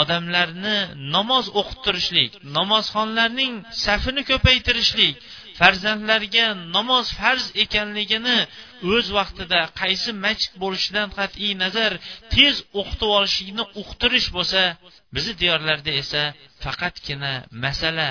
odamlarni 0.00 0.78
namoz 1.14 1.46
o'qittirishlik 1.60 2.30
namozxonlarning 2.56 3.54
safini 3.84 4.22
ko'paytirishlik 4.30 5.14
farzandlarga 5.58 6.46
namoz 6.76 7.06
farz 7.18 7.44
ekanligini 7.64 8.38
o'z 8.92 9.06
vaqtida 9.18 9.60
qaysi 9.80 10.10
masjid 10.24 10.52
bo'lishidan 10.62 11.08
qat'iy 11.18 11.52
nazar 11.64 11.92
tez 12.34 12.54
o'qitib 12.80 13.10
olishlikni 13.18 13.64
uqtirish 13.82 14.28
bo'lsa 14.36 14.62
bizni 15.14 15.34
diyorlarda 15.42 15.92
esa 16.02 16.22
faqatgina 16.64 17.32
masala 17.64 18.08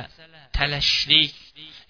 talashishlik 0.57 1.34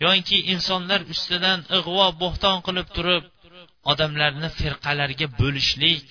yoki 0.05 0.38
insonlar 0.53 1.01
ustidan 1.13 1.60
ig'vo 1.77 2.08
bo'xton 2.24 2.58
qilib 2.67 2.88
turib 2.98 3.24
odamlarni 3.91 4.50
firqalarga 4.60 5.27
bo'lishlik. 5.41 6.08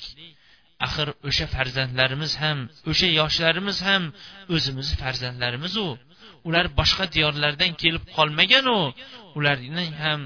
Axir 0.86 1.08
o'sha 1.28 1.46
farzandlarimiz 1.54 2.32
ham 2.42 2.58
o'sha 2.90 3.08
yoshlarimiz 3.20 3.78
ham 3.88 4.02
o'zimizni 4.54 4.96
farzandlarimizu. 5.02 5.86
Ular 6.48 6.66
boshqa 6.80 7.04
diyorlardan 7.14 7.72
kelib 7.82 8.04
qolmaganu 8.16 8.78
ularning 9.38 9.92
ham 10.04 10.20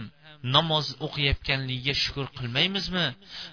namoz 0.57 0.87
o'qiyotganligiga 1.07 1.95
shukur 2.03 2.27
qilmaymizmi? 2.39 3.07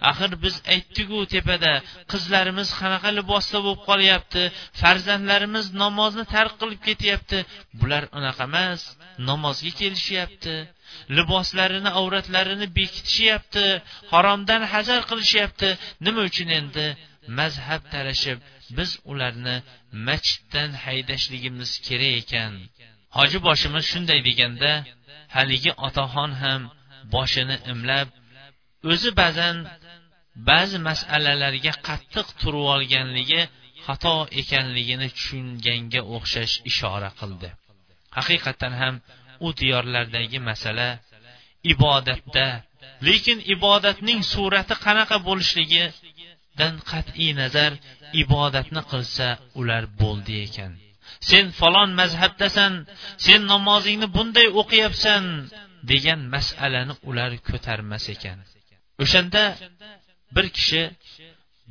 Axir 0.09 0.31
biz 0.43 0.55
aytdiku 0.73 1.19
tepada 1.35 1.71
qizlarimiz 2.11 2.69
qanaqa 2.79 3.09
libosda 3.19 3.57
bo'lib 3.65 3.81
qolyapti 3.89 4.43
farzandlarimiz 4.81 5.65
namozni 5.83 6.25
tark 6.35 6.53
qilib 6.61 6.81
ketyapti 6.87 7.39
bular 7.79 8.03
unaqa 8.17 8.43
emas 8.49 8.81
namozga 9.29 9.71
kelishyapti 9.81 10.55
liboslarini 11.17 11.91
avratlarini 11.99 12.67
bekitishyapti 12.77 13.65
haromdan 14.13 14.61
hazar 14.73 15.01
qilishyapti. 15.09 15.69
Nima 16.05 16.21
uchun 16.29 16.49
endi? 16.59 16.85
Mazhab 17.39 17.83
talashib 17.93 18.39
biz 18.77 18.91
ularni 19.11 19.55
masjiddan 20.07 20.69
haydashligimiz 20.85 21.71
kerak 21.87 22.13
ekan. 22.21 22.53
Hoji 23.17 23.37
boshimiz 23.47 23.83
shunday 23.91 24.19
deganda 24.27 24.71
haligi 25.35 25.71
otaxon 25.87 26.31
ham 26.43 26.61
boshini 27.15 27.57
imlab 27.71 28.07
o'zi 28.91 29.09
ba'zan 29.21 29.57
ba'zi 30.49 30.77
masalalarga 30.89 31.73
qattiq 31.87 32.27
turib 32.41 32.65
olganligi 32.75 33.41
xato 33.85 34.15
ekanligini 34.41 35.07
tushunganga 35.17 36.01
o'xshash 36.15 36.55
ishora 36.71 37.09
qildi. 37.19 37.49
Haqiqatdan 38.17 38.73
ham 38.81 38.95
u 39.45 39.47
diyorlardagi 39.59 40.39
masala 40.49 40.89
ibodatda. 41.73 42.47
Lekin 43.07 43.39
ibodatning 43.55 44.21
surati 44.33 44.75
qanaqa 44.85 45.17
bo'lishligidan 45.27 46.73
qat'iy 46.91 47.31
nazar 47.41 47.71
ibodatni 48.23 48.81
qilsa 48.91 49.27
ular 49.59 49.83
bo'ldi 50.01 50.35
ekan. 50.47 50.71
Sen 51.29 51.45
falon 51.59 51.89
mazhabdasan 52.01 52.73
sen 53.25 53.41
namozingni 53.53 54.07
bunday 54.15 54.47
o'qiyapsan 54.61 55.23
degan 55.91 56.21
masalani 56.35 56.93
ular 57.09 57.31
ko'tarmas 57.49 58.05
ekan. 58.15 58.37
O'shanda 59.03 59.43
bir 60.35 60.45
kishi 60.57 60.83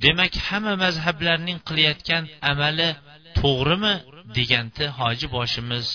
demak 0.05 0.33
hamma 0.47 0.75
mazhablarning 0.85 1.59
qilayotgan 1.69 2.25
amali 2.51 2.91
to'g'rimi? 3.41 3.95
deganda 4.37 4.85
hoji 4.99 5.27
boshimiz 5.37 5.87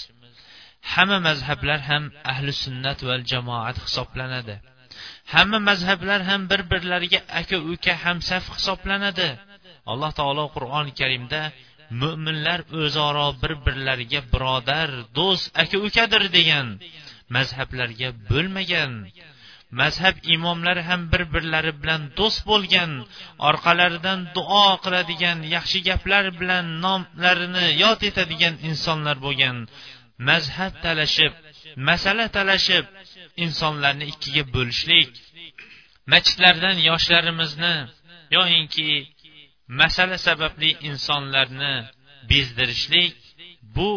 hamma 0.91 1.17
mazhablar 1.27 1.79
ham 1.89 2.03
ahli 2.31 2.51
sunnat 2.63 2.99
va 3.07 3.15
jamoat 3.31 3.77
hisoblanadi. 3.85 4.55
Hamma 5.33 5.59
mazhablar 5.69 6.19
ham 6.29 6.41
bir 6.51 6.61
birlariga 6.71 7.19
aka 7.41 7.57
uka 7.73 7.93
hamsaf 8.05 8.43
hisoblanadi. 8.55 9.29
Alloh 9.91 10.11
taolo 10.19 10.45
qur'oni 10.55 10.91
karimda 10.99 11.41
mo'minlar 12.01 12.59
o'zaro 12.81 13.27
bir 13.41 13.53
birlariga 13.65 14.21
birodar 14.33 14.89
do'st 15.17 15.45
aka 15.61 15.77
ukadir 15.87 16.23
degan 16.37 16.67
mazhablarga 17.35 18.09
bo'lmagan. 18.29 18.91
Mazhab 19.81 20.15
imomlari 20.35 20.81
ham 20.89 21.01
bir 21.11 21.23
birlari 21.33 21.73
bilan 21.81 22.01
do'st 22.19 22.41
bo'lgan 22.49 22.91
orqalaridan 23.49 24.19
duo 24.35 24.67
qiladigan 24.83 25.39
yaxshi 25.55 25.79
gaplar 25.89 26.25
bilan 26.39 26.65
nomlarini 26.85 27.67
yod 27.83 27.99
etadigan 28.09 28.55
insonlar 28.69 29.17
bo'lgan. 29.25 29.57
Mazhab 30.29 30.73
talashib 30.85 31.33
masala 31.89 32.25
talashib 32.37 32.85
insonlarni 33.45 34.05
ikkiga 34.11 34.43
bo'lishlik. 34.55 35.09
Masjidlardan 36.11 36.77
yoshlarimizni 36.89 37.75
yoyinki 38.35 38.87
masala 39.79 40.17
sababli 40.27 40.69
insonlarni 40.89 41.73
bezdirishlik 42.29 43.15
bu 43.75 43.91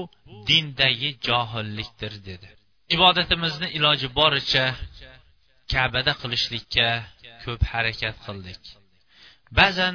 dindagi 0.49 1.11
johillikdir 1.27 2.13
dedi. 2.29 2.49
Ibodatimizni 2.97 3.69
iloji 3.77 4.09
boricha 4.19 4.67
kabada 5.73 6.13
qilishlikka 6.23 6.89
ko'p 7.45 7.63
harakat 7.73 8.17
qildik. 8.27 8.63
Ba'zan 9.59 9.95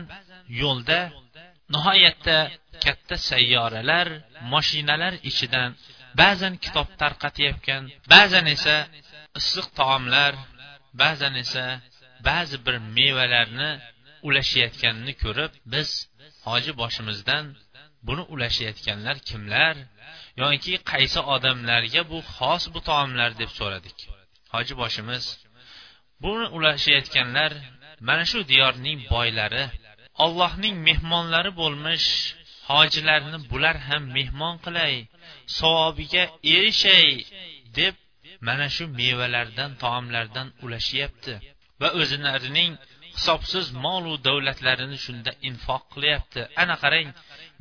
yo'lda 0.61 0.99
nihoyatda 1.73 2.37
katta 2.83 3.15
sayyoralar 3.29 4.07
moshinalar 4.53 5.13
ichidan 5.29 5.69
ba'zan 6.21 6.53
kitob 6.63 6.87
tarqatayotgan 7.01 7.83
ba'zan 8.13 8.45
esa 8.55 8.75
issiq 9.39 9.67
taomlar 9.79 10.33
ba'zan 11.01 11.33
esa 11.43 11.65
ba'zi 12.27 12.57
bir 12.65 12.75
mevalarni 12.97 13.71
ulashayotganini 14.27 15.13
ko'rib 15.23 15.51
biz 15.73 15.89
hoji 16.47 16.71
boshimizdan 16.81 17.45
buni 18.07 18.23
ulashayotganlar 18.33 19.17
kimlar? 19.29 19.75
Yoki 20.41 20.73
qaysi 20.91 21.19
odamlarga 21.35 22.01
bu 22.11 22.19
xos 22.35 22.63
bu 22.73 22.79
taomlar 22.89 23.31
deb 23.41 23.51
so'radik. 23.59 23.97
Hoji 24.53 24.73
boshimiz 24.81 25.23
buni 26.23 26.45
ulashayotganlar 26.57 27.51
mana 28.07 28.23
shu 28.31 28.39
diyorning 28.51 28.99
boylari 29.13 29.63
ollohning 30.25 30.75
mehmonlari 30.87 31.51
bo'lmish 31.61 32.07
hojilarni 32.69 33.37
bular 33.51 33.77
ham 33.87 34.03
mehmon 34.17 34.55
qilay 34.65 34.93
savobiga 35.59 36.23
erishay 36.55 37.07
deb 37.79 37.95
mana 38.47 38.67
shu 38.75 38.83
mevalardan 38.99 39.71
taomlardan 39.83 40.47
ulashyapti 40.65 41.33
va 41.81 41.89
o'zlarining 42.01 42.71
hisobsiz 43.17 43.65
molu 43.85 44.13
davlatlarini 44.27 44.97
shunda 45.05 45.31
infoq 45.49 45.83
qilyapti. 45.93 46.41
Ana 46.61 46.75
qarang 46.83 47.09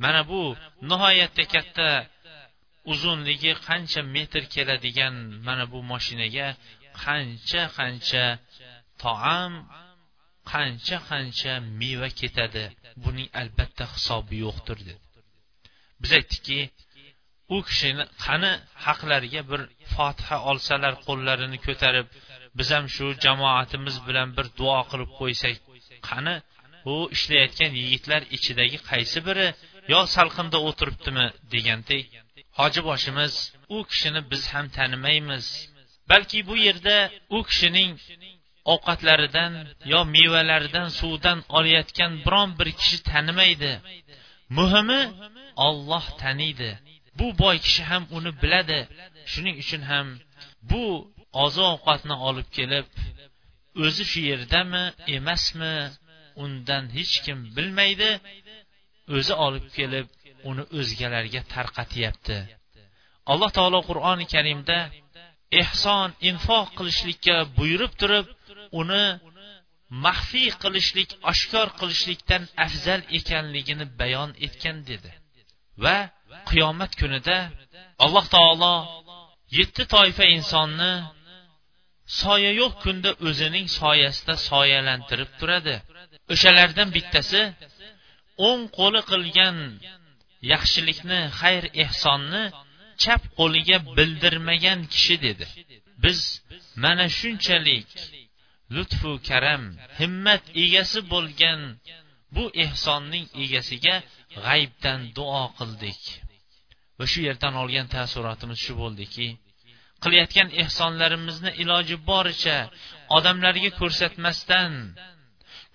mana 0.03 0.21
bu 0.31 0.41
nihoyatda 0.89 1.43
katta 1.53 1.89
uzunligi 2.91 3.51
qancha 3.67 4.01
metr 4.15 4.43
keladigan 4.53 5.15
mana 5.47 5.65
bu 5.71 5.79
mashinaga 5.91 6.47
qancha 7.03 7.63
qancha 7.77 8.25
taom 9.03 9.53
qancha 10.51 10.97
qancha 11.09 11.53
meva 11.79 12.09
ketadi. 12.19 12.65
Buning 13.03 13.29
albatta 13.41 13.85
hisobi 13.93 14.35
yo'qdir 14.45 14.79
dedi. 14.87 15.03
Biz 16.01 16.11
aytdikki 16.19 16.59
u 17.55 17.57
kishini 17.67 18.03
qani 18.25 18.51
haqlariga 18.85 19.41
bir 19.51 19.61
fotiha 19.93 20.37
olsalar 20.51 20.93
qo'llarini 21.07 21.57
ko'tarib 21.67 22.07
biz 22.57 22.69
ham 22.75 22.85
shu 22.95 23.05
jamoatimiz 23.25 23.95
bilan 24.07 24.29
bir 24.37 24.47
duo 24.59 24.79
qilib 24.89 25.11
qo'ysak 25.19 25.55
qani 26.09 26.35
u 26.93 26.95
ishlayotgan 27.15 27.71
yigitlar 27.81 28.21
ichidagi 28.37 28.77
qaysi 28.89 29.19
biri 29.27 29.47
yo 29.93 29.99
salqinda 30.15 30.57
o'tiribdimi 30.69 31.25
degandek 31.53 32.05
hoji 32.59 32.81
boshimiz 32.89 33.33
u 33.75 33.77
kishini 33.89 34.21
biz 34.31 34.43
ham 34.53 34.65
tanimaymiz. 34.77 35.45
Balki 36.09 36.39
bu 36.47 36.55
yerda 36.65 36.97
u 37.35 37.37
kishining 37.49 37.93
ovqatlaridan 38.73 39.53
yo 39.91 39.99
mevalaridan 40.15 40.87
suvdan 40.99 41.39
olayotgan 41.57 42.13
biron 42.25 42.49
bir 42.59 42.69
kishi 42.79 42.97
tanimaydi. 43.11 43.71
Muhimi 44.57 45.01
olloh 45.67 46.05
taniydi. 46.21 46.71
Bu 47.19 47.27
boy 47.41 47.57
kishi 47.65 47.83
ham 47.89 48.03
uni 48.17 48.31
biladi. 48.41 48.79
Shuning 49.31 49.55
uchun 49.63 49.81
ham 49.91 50.07
bu 50.71 50.83
oziq 51.43 51.65
ovqatni 51.73 52.15
olib 52.29 52.47
kelib 52.57 52.85
o'zi 53.85 54.03
shu 54.11 54.19
yerdami 54.31 54.83
emasmi 55.17 55.75
undan 56.43 56.83
hech 56.97 57.15
kim 57.25 57.39
bilmaydi. 57.55 58.11
O'zi 59.17 59.33
olib 59.45 59.67
kelib 59.77 60.07
uni 60.49 60.63
o'zgalarga 60.79 61.41
tarqatyapti. 61.53 62.37
Alloh 63.31 63.49
taolo 63.57 63.79
qur'oni 63.89 64.25
karimda 64.33 64.77
ehson 65.61 66.09
infoq 66.29 66.67
qilishlikka 66.77 67.35
buyurib 67.57 67.93
turib 68.01 68.27
uni 68.81 69.05
maxfiy 70.05 70.49
qilishlik 70.63 71.09
oshkor 71.31 71.67
qilishlikdan 71.79 72.43
afzal 72.65 73.01
ekanligini 73.17 73.85
bayon 73.99 74.29
etgan 74.45 74.77
dedi. 74.89 75.11
Va 75.83 75.97
qiyomat 76.49 76.91
kunida 77.01 77.37
alloh 78.05 78.25
taolo 78.35 78.75
yetti 79.57 79.83
toifa 79.93 80.25
insonni 80.37 80.91
soya 82.21 82.51
yo'q 82.61 82.73
kunda 82.83 83.11
o'zining 83.27 83.67
soyasida 83.79 84.35
soyalantirib 84.49 85.31
turadi. 85.39 85.75
O'shalardan 86.33 86.89
bittasi 86.95 87.41
o'ng 88.47 88.63
qo'li 88.77 89.01
qilgan 89.11 89.57
yaxshilikni 90.53 91.19
xayr 91.39 91.63
ehsonni 91.83 92.43
chap 93.03 93.21
qo'liga 93.39 93.77
bildirmagan 93.97 94.79
kishi 94.93 95.15
dedi. 95.25 95.45
Biz 96.03 96.19
mana 96.83 97.05
shunchalik 97.19 97.89
lutfu 98.75 99.11
karam 99.29 99.63
himmat 99.99 100.43
egasi 100.63 100.99
bo'lgan 101.13 101.61
bu 102.35 102.43
ehsonning 102.65 103.25
egasiga 103.43 103.95
g'aybdan 104.43 104.99
duo 105.17 105.43
qildik. 105.57 106.01
Va 106.97 107.05
shu 107.11 107.19
yerdan 107.27 107.53
olgan 107.63 107.87
taassurotimiz 107.93 108.59
shu 108.65 108.73
bo'ldiki 108.81 109.27
qilayotgan 110.03 110.49
ehsonlarimizni 110.63 111.51
iloji 111.63 111.95
boricha 112.09 112.57
odamlarga 113.17 113.71
ko'rsatmasdan 113.79 114.73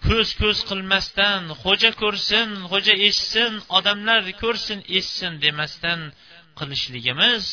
ko'z 0.07 0.29
ko'z 0.41 0.59
qilmasdan 0.71 1.43
xo'ja 1.63 1.91
ko'rsin 2.03 2.49
xo'ja 2.71 2.95
eshitsin 3.09 3.53
odamlar 3.79 4.23
ko'rsin 4.43 4.81
eshitsin 4.99 5.33
demasdan 5.45 6.01
qilishligimiz 6.59 7.45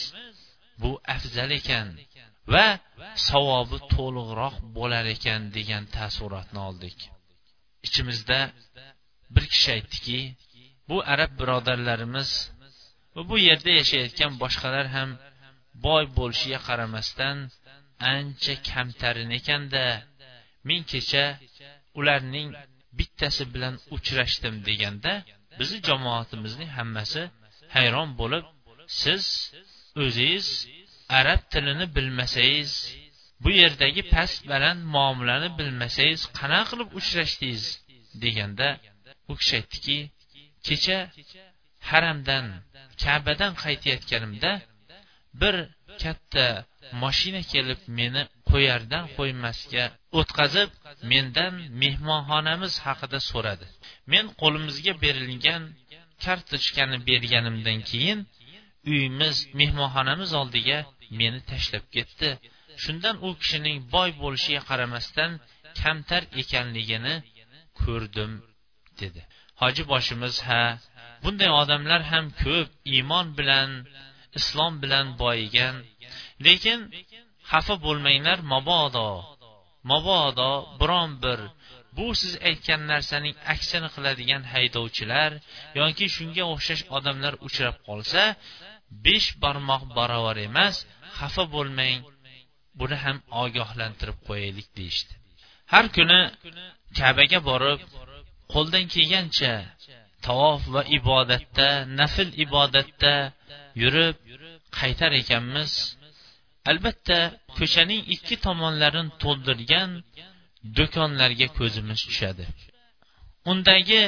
bu 0.81 0.91
afzal 1.15 1.51
ekan 1.59 1.87
va 2.53 2.67
savobi 3.27 3.77
to'liqroq 3.93 4.55
bo'lar 4.77 5.05
ekan 5.15 5.41
degan 5.57 5.83
taassurotni 5.95 6.59
oldik. 6.69 6.97
Ichimizda 7.87 8.39
bir 9.35 9.45
kishi 9.53 9.69
aytdiki 9.77 10.19
bu 10.89 10.97
arab 11.13 11.31
birodarlarimiz 11.39 12.29
va 13.15 13.21
bu 13.29 13.35
yerda 13.47 13.71
yashayotgan 13.79 14.31
boshqalar 14.43 14.85
ham 14.95 15.09
boy 15.85 16.03
bo'lishiga 16.17 16.59
qaramasdan 16.67 17.37
ancha 18.13 18.53
kamtarin 18.69 19.31
ekanda 19.39 19.85
men 20.67 20.81
kecha 20.91 21.25
ularning 21.99 22.49
bittasi 22.97 23.43
bilan 23.53 23.75
uchrashdim 23.95 24.55
deganda 24.67 25.13
bizni 25.59 25.79
jamoatimizning 25.87 26.71
hammasi 26.77 27.21
hayron 27.75 28.09
bo'lib 28.21 28.45
siz 29.01 29.23
o'zingiz 30.03 30.47
arab 31.19 31.41
tilini 31.53 31.85
bilmasangiz 31.95 32.71
bu 33.43 33.49
yerdagi 33.61 34.01
past 34.13 34.39
baland 34.51 34.81
muomalani 34.95 35.49
bilmasangiz 35.59 36.21
qanaqa 36.39 36.65
qilib 36.71 36.89
uchrashdingiz 36.99 37.63
deganda 38.23 38.67
u 39.31 39.33
kishi 39.39 39.53
aytdiki 39.59 39.97
kecha 40.67 40.97
haramdan 41.89 42.45
kabadan 43.03 43.53
qaytayotganimda 43.63 44.51
bir 45.41 45.55
katta 46.03 46.45
mashina 47.03 47.41
kelib 47.53 47.81
meni 47.99 48.21
qo'yardan 48.51 49.05
qo'ymasga 49.17 49.83
o'tkazib 50.19 50.69
mendan 51.11 51.53
mehmonxonamiz 51.81 52.73
haqida 52.85 53.19
so'radi. 53.31 53.65
Men 54.11 54.25
qo'limizga 54.41 54.93
berilgan 55.03 55.63
kartochkani 56.25 56.97
berganimdan 57.09 57.79
keyin 57.91 58.19
uyimiz 58.91 59.35
mehmonxonamiz 59.59 60.31
oldiga 60.41 60.79
meni 61.19 61.39
tashlab 61.51 61.85
ketdi. 61.95 62.29
Shundan 62.83 63.15
u 63.27 63.29
kishining 63.41 63.77
boy 63.95 64.09
bo'lishiga 64.23 64.61
qaramasdan 64.69 65.31
kamtar 65.81 66.23
ekanligini 66.41 67.15
ko'rdim 67.81 68.31
dedi. 69.01 69.21
Hoji 69.61 69.83
boshimiz 69.91 70.35
ha 70.47 70.63
bunday 71.23 71.51
odamlar 71.61 72.01
ham 72.11 72.25
ko'p 72.43 72.69
iymon 72.95 73.27
bilan 73.39 73.69
islom 74.39 74.73
bilan 74.83 75.07
boyigan. 75.21 75.75
Lekin 76.45 76.79
xafa 77.51 77.75
bo'lmanglar 77.85 78.39
mabodo 78.53 79.09
mabodo 79.91 80.51
biron 80.79 81.11
bir. 81.23 81.39
Bu 81.97 82.07
siz 82.21 82.33
aytgan 82.49 82.81
narsaning 82.91 83.35
aksini 83.53 83.89
qiladigan 83.95 84.43
haydovchilar 84.53 85.31
yoki 85.79 86.05
shunga 86.15 86.43
o'xshash 86.53 86.83
odamlar 86.97 87.33
uchrab 87.47 87.77
qolsa 87.87 88.21
besh 89.05 89.29
barmoq 89.43 89.83
barobar 89.97 90.37
emas 90.49 90.75
xafa 91.17 91.43
bo'lmang 91.55 91.99
buni 92.79 92.97
ham 93.03 93.17
ogohlantirib 93.43 94.17
qo'yaylik 94.27 94.67
deyishdi. 94.77 95.13
Har 95.73 95.85
kuni 95.95 96.21
kabaga 96.99 97.39
borib 97.49 97.79
qo'ldan 98.53 98.85
kelgancha 98.93 99.53
tavof 100.25 100.61
va 100.73 100.81
ibodatda 100.97 101.69
nafl 101.99 102.29
ibodatda 102.45 103.13
yurib 103.81 104.15
qaytar 104.79 105.11
ekanmiz. 105.21 105.71
Albatta 106.71 107.19
ko'chaning 107.57 108.01
ikki 108.15 108.35
tomonlarini 108.45 109.11
to'ldirgan 109.23 109.89
do'konlarga 110.77 111.47
ko'zimiz 111.57 111.99
tushadi. 112.07 112.45
Undagi 113.51 114.01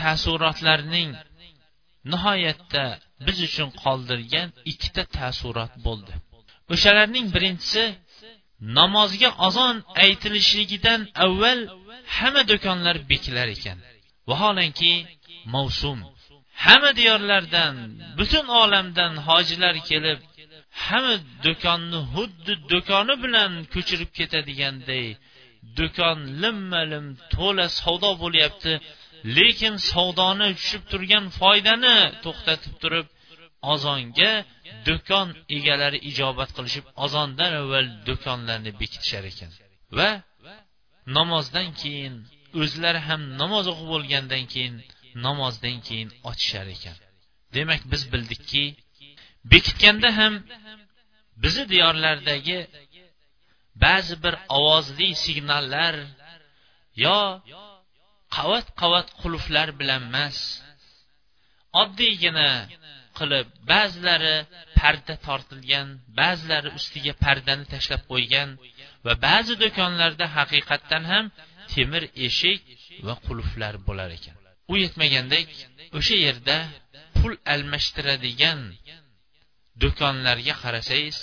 taassurotlarning 0.00 1.10
nihoyatda 2.12 2.84
biz 3.26 3.38
uchun 3.48 3.68
qoldirgan 3.82 4.48
ikkita 4.72 5.02
taassurot 5.16 5.72
bo'ldi. 5.86 6.12
O'shalarning 6.74 7.26
birinchisi 7.34 7.82
namozga 8.78 9.30
azon 9.46 9.76
aytilishligidan 10.04 11.00
avval 11.24 11.60
hamma 12.16 12.42
do'konlar 12.50 12.96
bekilar 13.10 13.48
ekan. 13.56 13.78
Vaholanki 14.30 14.92
mavsum. 15.54 15.98
Hamma 16.64 16.90
diyorlardan 17.00 17.74
butun 18.18 18.46
olamdan 18.62 19.12
hojilar 19.28 19.76
kelib 19.90 20.20
hamma 20.84 21.14
do'konni 21.46 22.00
xuddi 22.14 22.52
do'koni 22.72 23.14
bilan 23.24 23.52
ko'chirib 23.74 24.10
ketadiganday 24.18 25.06
do'kon 25.78 26.18
limma 26.42 26.82
lim 26.92 27.06
to'la 27.34 27.66
savdo 27.80 28.10
bo'lyapti 28.22 28.72
lekin 29.36 29.74
savdoni 29.90 30.48
tushib 30.58 30.82
turgan 30.90 31.24
foydani 31.38 31.96
to'xtatib 32.24 32.74
turib 32.82 33.06
ozonga 33.72 34.32
do'kon 34.88 35.28
egalari 35.56 35.98
ijobat 36.10 36.50
qilishib 36.56 36.86
ozondan 37.04 37.52
avval 37.60 37.86
do'konlarni 38.08 38.70
bekitishar 38.80 39.24
ekan. 39.32 39.50
Va 39.98 40.10
namozdan 41.16 41.68
keyin 41.80 42.14
o'zlari 42.62 43.00
ham 43.08 43.22
namoz 43.40 43.64
o'qib 43.72 43.88
bo'lgandan 43.94 44.44
keyin 44.52 44.74
namozdan 45.26 45.76
keyin 45.86 46.10
ochishar 46.30 46.66
ekan. 46.76 46.96
Demak 47.54 47.82
biz 47.92 48.02
bildikki 48.12 48.64
bekitganda 49.52 50.10
ham 50.18 50.34
bizni 51.42 51.64
diyorlardagi 51.72 52.58
ba'zi 53.84 54.14
bir 54.24 54.34
ovozli 54.58 55.08
signallar 55.24 55.94
yo 57.04 57.20
qavat 58.36 58.66
qavat 58.80 59.08
qulflar 59.20 59.68
bilan 59.80 60.02
emas 60.10 60.38
oddiygina 61.82 62.50
qilib 63.18 63.46
ba'zilari 63.72 64.36
parda 64.78 65.14
tortilgan 65.26 65.88
ba'zilari 66.20 66.70
ustiga 66.78 67.12
pardani 67.24 67.64
tashlab 67.72 68.02
qo'ygan 68.12 68.48
va 69.06 69.12
ba'zi 69.26 69.54
do'konlarda 69.62 70.26
haqiqatdan 70.36 71.04
ham 71.12 71.24
temir 71.72 72.04
eshik 72.26 72.60
va 73.06 73.14
qulflar 73.26 73.74
bo'lar 73.88 74.10
ekan. 74.18 74.37
U 74.72 74.74
yetmagandek 74.84 75.48
o'sha 75.98 76.16
yerda 76.26 76.56
pul 77.16 77.34
almashtiradigan 77.54 78.60
do'konlarga 79.82 80.54
qarasangiz 80.62 81.18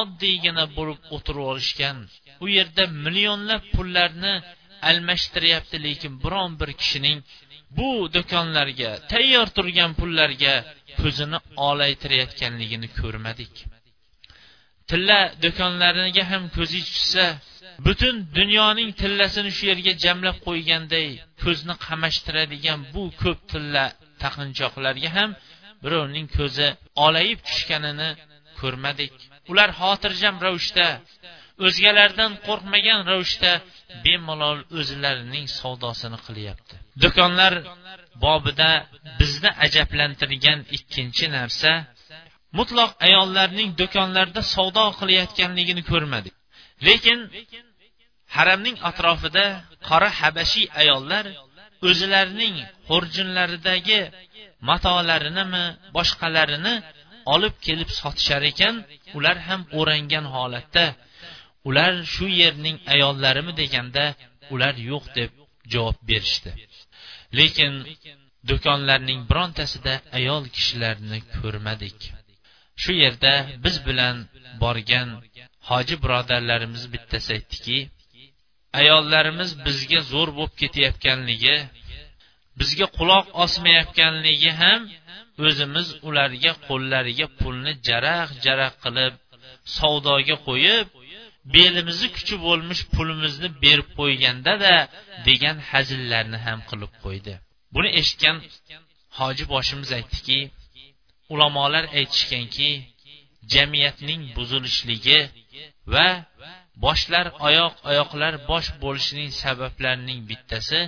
oddiygina 0.00 0.64
bo'lib 0.76 1.00
o'tirib 1.16 1.44
olishgan 1.52 1.98
u 2.44 2.46
yerda 2.56 2.84
millionlab 3.04 3.62
pullarni 3.74 4.34
almashtiryapti 4.90 5.76
lekin 5.86 6.12
biron 6.24 6.50
bir 6.60 6.70
kishining 6.80 7.18
bu 7.78 7.88
do'konlarga 8.16 8.90
tayyor 9.12 9.48
turgan 9.56 9.90
pullarga 10.00 10.54
ko'zini 11.00 11.38
olaytirayotganligini 11.68 12.88
ko'rmadik. 13.00 13.54
Tilla 14.88 15.20
do'konlariga 15.44 16.24
ham 16.32 16.44
ko'zi 16.56 16.80
tushsa 16.90 17.24
butun 17.86 18.16
dunyoning 18.38 18.90
tillasini 19.00 19.50
shu 19.56 19.64
yerga 19.70 19.92
jamlab 20.04 20.36
qo'yganday 20.46 21.08
ko'zni 21.42 21.74
qamashtiradigan 21.86 22.80
bu 22.94 23.02
ko'p 23.22 23.40
tilla 23.52 23.84
taqinchoqlarga 24.22 25.10
ham 25.16 25.30
birovning 25.84 26.26
ko'zi 26.38 26.68
olayib 27.06 27.40
tushganini 27.48 28.10
ko'rmadik. 28.60 29.12
Ular 29.50 29.70
xotirjam 29.80 30.36
ravishda 30.44 30.86
o'zgalardan 31.66 32.32
qo'rqmagan 32.46 33.00
ravishda 33.10 33.52
bemalol 34.04 34.58
o'zlarining 34.78 35.46
savdosini 35.58 36.18
qilyapti. 36.26 36.74
Do'konlar 37.02 37.54
bobida 38.24 38.70
bizni 39.20 39.50
ajablantirgan 39.66 40.60
ikkinchi 40.76 41.26
narsa 41.36 41.72
mutloq 42.58 42.90
ayollarning 43.06 43.70
do'konlarda 43.80 44.40
savdo 44.54 44.84
qilayotganligini 45.00 45.82
ko'rmadik. 45.92 46.34
Lekin 46.86 47.18
haramning 48.36 48.76
atrofida 48.90 49.46
qora 49.88 50.08
habashiy 50.20 50.66
ayollar 50.82 51.24
o'zlarining 51.88 52.56
xurjunlaridagi 52.88 54.00
matolarinimi 54.68 55.64
boshqalarini 55.96 56.74
olib 57.34 57.54
kelib 57.66 57.90
sotishar 58.00 58.42
ekan 58.52 58.74
ular 59.18 59.36
ham 59.48 59.60
o'rangan 59.78 60.26
holatda. 60.34 60.86
Ular 61.68 61.92
shu 62.14 62.26
yerning 62.40 62.76
ayollarimi 62.94 63.52
deganda 63.62 64.04
ular 64.54 64.74
yo'q 64.90 65.04
deb 65.18 65.30
javob 65.72 65.98
berishdi. 66.10 66.50
Lekin 67.38 67.72
do'konlarning 68.48 69.20
birontasida 69.30 69.94
ayol 70.18 70.44
kishilarni 70.54 71.18
ko'rmadik. 71.36 71.98
Shu 72.82 72.92
yerda 73.02 73.34
biz 73.64 73.76
bilan 73.88 74.16
borgan 74.62 75.08
hoji 75.70 75.94
birodarlarimiz 76.04 76.84
bittasi 76.94 77.28
aytdiki 77.36 77.78
ayollarimiz 78.78 79.50
bizga 79.66 80.00
zo'r 80.12 80.30
bo'lib 80.38 80.54
ketayotganligi 80.60 81.56
bizga 82.60 82.86
quloq 82.98 83.26
osmayotganligi 83.44 84.52
ham 84.62 84.80
o'zimiz 85.46 85.88
ularga 86.08 86.52
qo'llariga 86.68 87.26
pulni 87.40 87.72
jaraq 87.88 88.28
jaraq 88.46 88.74
qilib 88.84 89.14
savdoga 89.76 90.36
qo'yib 90.48 90.86
belimizni 91.54 92.08
kuchi 92.16 92.34
bo'lmish 92.46 92.82
pulimizni 92.94 93.48
berib 93.64 93.88
qo'yganda 93.98 94.52
da 94.64 94.74
degan 95.28 95.56
hazillarni 95.70 96.38
ham 96.46 96.60
qilib 96.70 96.92
qo'ydi. 97.04 97.32
Buni 97.74 97.90
eshitgan 98.00 98.36
hoji 99.18 99.44
boshimiz 99.54 99.90
aytdiki 99.98 100.38
ulamolar 101.32 101.84
aytishganki 101.98 102.70
jamiyatning 103.54 104.22
buzilishligi 104.36 105.20
va 105.92 106.08
boshlar 106.84 107.26
oyoq 107.48 107.74
oyoqlar 107.90 108.34
bosh 108.50 108.68
bo'lishining 108.82 109.30
sabablarining 109.42 110.20
bittasi 110.30 110.80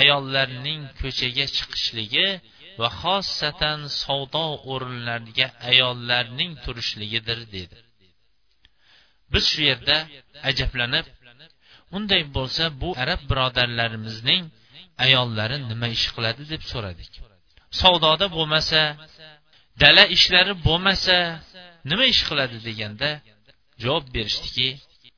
ayollarning 0.00 0.80
ko'chaga 1.00 1.46
chiqishligi 1.56 2.28
va 2.80 2.88
xossatan 3.00 3.80
savdo 4.02 4.44
o'rinlariga 4.72 5.46
ayollarning 5.70 6.52
turishligidir 6.64 7.38
dedi. 7.56 7.76
Biz 9.32 9.44
shu 9.52 9.60
yerda 9.70 9.96
ajablanib 10.50 11.06
unday 11.96 12.22
bo'lsa 12.36 12.64
bu 12.80 12.88
arab 13.02 13.20
birodarlarimizning 13.30 14.42
ayollari 15.04 15.56
nima 15.70 15.88
ish 15.96 16.06
qiladi? 16.14 16.42
deb 16.52 16.62
so'radik. 16.72 17.12
Savdoda 17.80 18.26
bo'lmasa 18.36 18.80
dala 19.82 20.04
ishlari 20.16 20.54
bo'lmasa 20.66 21.16
nima 21.90 22.04
ish 22.14 22.22
qiladi? 22.28 22.56
deganda 22.68 23.10
javob 23.82 24.04
berishdiki 24.16 24.68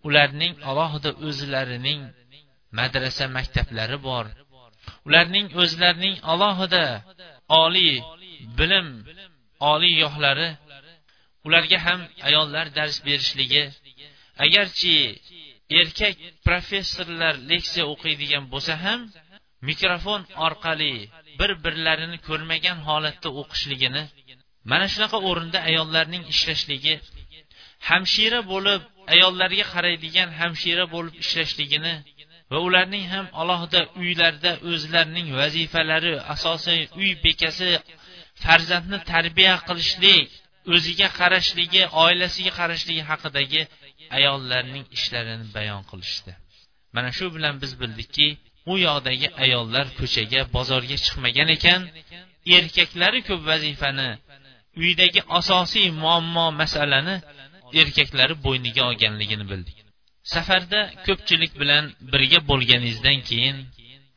ularning 0.06 0.54
alohida 0.70 1.10
o'zlarining 1.28 2.00
madrasa 2.78 3.24
maktablari 3.36 3.98
bor. 4.08 4.26
Ularning 5.06 5.46
o'zlarining 5.62 6.16
alohida 6.32 6.84
oliy 7.64 7.94
bilim 8.58 8.88
oliy 9.72 9.94
yohlari 10.04 10.48
ularga 11.46 11.78
ham 11.86 12.00
ayollar 12.28 12.66
dars 12.78 12.96
berishligi. 13.06 13.64
Agarchi 14.44 14.96
erkak 15.80 16.16
professorlar 16.46 17.34
leksiya 17.50 17.84
o'qiydigan 17.92 18.44
bo'lsa 18.52 18.74
ham 18.84 19.00
mikrofon 19.68 20.22
orqali 20.46 20.94
bir 21.40 21.50
birlarini 21.64 22.18
ko'rmagan 22.28 22.78
holatda 22.88 23.28
o'qishligini 23.40 24.02
mana 24.70 24.86
shunaqa 24.92 25.18
o'rinda 25.28 25.58
ayollarning 25.70 26.24
ishlashligi 26.32 26.94
hamshira 27.88 28.40
bo'lib 28.52 28.82
ayollarga 29.14 29.64
qaraydigan 29.74 30.28
hamshira 30.40 30.84
bo'lib 30.94 31.14
ishlashligini 31.22 31.94
va 32.50 32.58
ularning 32.66 33.04
ham 33.14 33.26
alohida 33.40 33.80
uylarda 34.00 34.52
o'zlarining 34.70 35.28
vazifalari 35.40 36.14
asosiy 36.34 36.80
uy 37.00 37.10
bekasi 37.24 37.70
farzandni 38.44 38.98
tarbiya 39.12 39.54
qilishlik 39.68 40.26
o'ziga 40.74 41.08
qarashligi 41.18 41.82
oilasiga 42.04 42.52
qarashligi 42.60 43.02
haqidagi 43.10 43.62
ayollarning 44.18 44.84
ishlarini 44.96 45.46
bayon 45.56 45.82
qilishdi. 45.90 46.32
Mana 46.94 47.10
shu 47.18 47.26
bilan 47.36 47.54
biz 47.62 47.72
bildikki 47.80 48.28
u 48.70 48.74
yoqdagi 48.86 49.28
ayollar 49.44 49.86
ko'chaga 50.00 50.40
bozorga 50.56 50.96
chiqmagan 51.04 51.48
ekan 51.56 51.80
erkaklari 52.56 53.20
ko'p 53.28 53.42
vazifani 53.50 54.10
uydagi 54.82 55.20
asosiy 55.38 55.86
muammo 56.02 56.46
masalani 56.60 57.16
erkaklari 57.82 58.34
bo'yniga 58.46 58.82
olganligini 58.90 59.44
bildik. 59.52 59.76
Safarda 60.34 60.80
ko'pchilik 61.06 61.52
bilan 61.62 61.84
birga 62.12 62.40
bo'lganingizdan 62.50 63.18
keyin 63.28 63.56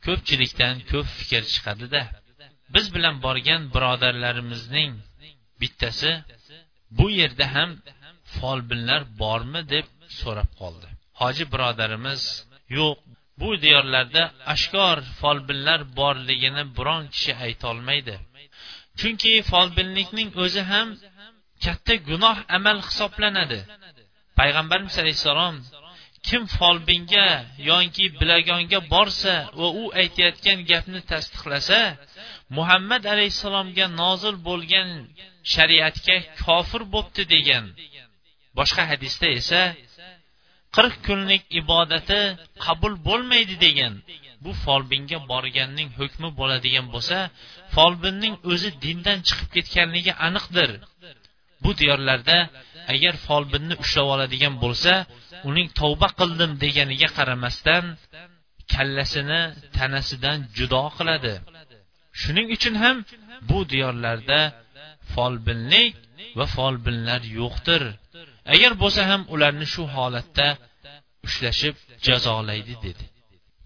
ko'pchilikdan 0.06 0.74
ko'p 0.90 1.06
fikr 1.18 1.42
chiqadida. 1.52 2.02
Biz 2.74 2.86
bilan 2.94 3.16
borgan 3.26 3.62
birodarlarimizning 3.74 4.90
bittasi 5.60 6.12
bu 6.98 7.06
yerda 7.20 7.46
ham 7.54 7.70
folbinlar 8.36 9.02
bormi? 9.22 9.60
deb 9.74 9.86
so'rab 10.20 10.50
qoldi. 10.60 10.88
Hoji 11.20 11.44
birodarimiz 11.52 12.22
yo'q 12.78 12.96
bu 13.40 13.50
diyorlarda 13.64 14.22
ashkor 14.54 14.96
folbinlar 15.20 15.80
borligini 16.00 16.64
biron 16.78 17.02
kishi 17.14 17.32
aytolmaydi. 17.46 18.14
Chunki 19.00 19.32
folbinlikning 19.52 20.28
o'zi 20.44 20.62
ham 20.72 20.88
katta 21.64 21.94
gunoh 22.08 22.36
amal 22.56 22.78
hisoblanadi. 22.88 23.60
Payg'ambarimiz 24.38 24.96
alayhissalom 25.02 25.56
kim 26.28 26.42
folbinga 26.58 27.28
yoki 27.70 28.06
bilagonga 28.20 28.80
borsa 28.94 29.34
va 29.60 29.68
u 29.82 29.84
aytayotgan 30.00 30.58
gapni 30.70 31.00
tasdiqlasa 31.10 31.80
muhammad 32.56 33.02
alayhissalomga 33.14 33.86
nozil 34.00 34.36
bo'lgan 34.48 34.88
shariatga 35.54 36.16
kofir 36.44 36.82
bo'pti 36.94 37.22
degan. 37.34 37.64
Boshqa 38.58 38.82
hadisda 38.90 39.26
esa 39.40 39.62
qirq 40.76 40.94
kunlik 41.06 41.42
ibodati 41.60 42.20
qabul 42.64 42.94
bo'lmaydi 43.08 43.56
degan. 43.66 43.94
Bu 44.44 44.50
folbinga 44.64 45.18
borganning 45.32 45.88
hukmi 45.98 46.28
bo'ladigan 46.40 46.86
bo'lsa 46.94 47.18
folbinning 47.74 48.34
o'zi 48.52 48.70
dindan 48.84 49.18
chiqib 49.28 49.48
ketganligi 49.56 50.12
aniqdir. 50.26 50.70
Bu 51.64 51.70
diyorlarda 51.80 52.38
agar 52.94 53.14
folbinni 53.26 53.74
ushlab 53.82 54.06
oladigan 54.14 54.54
bo'lsa 54.64 54.92
uning 55.48 55.68
tavba 55.80 56.08
qildim 56.20 56.50
deganiga 56.64 57.08
qaramasdan 57.18 57.84
kallasini 58.72 59.42
tanasidan 59.76 60.38
judo 60.56 60.82
qiladi. 60.96 61.34
Shuning 62.20 62.46
uchun 62.56 62.74
ham 62.82 62.96
bu 63.50 63.58
diyorlarda 63.72 64.40
folbinlik 65.14 65.92
va 66.38 66.46
folbinlar 66.56 67.22
yo'qdir. 67.38 67.82
Agar 68.54 68.72
bo'lsa 68.82 69.02
ham 69.10 69.22
ularni 69.34 69.66
shu 69.74 69.82
holatda 69.96 70.48
ushlashib 71.26 71.74
jazolaydi 72.06 72.74
dedi. 72.86 73.04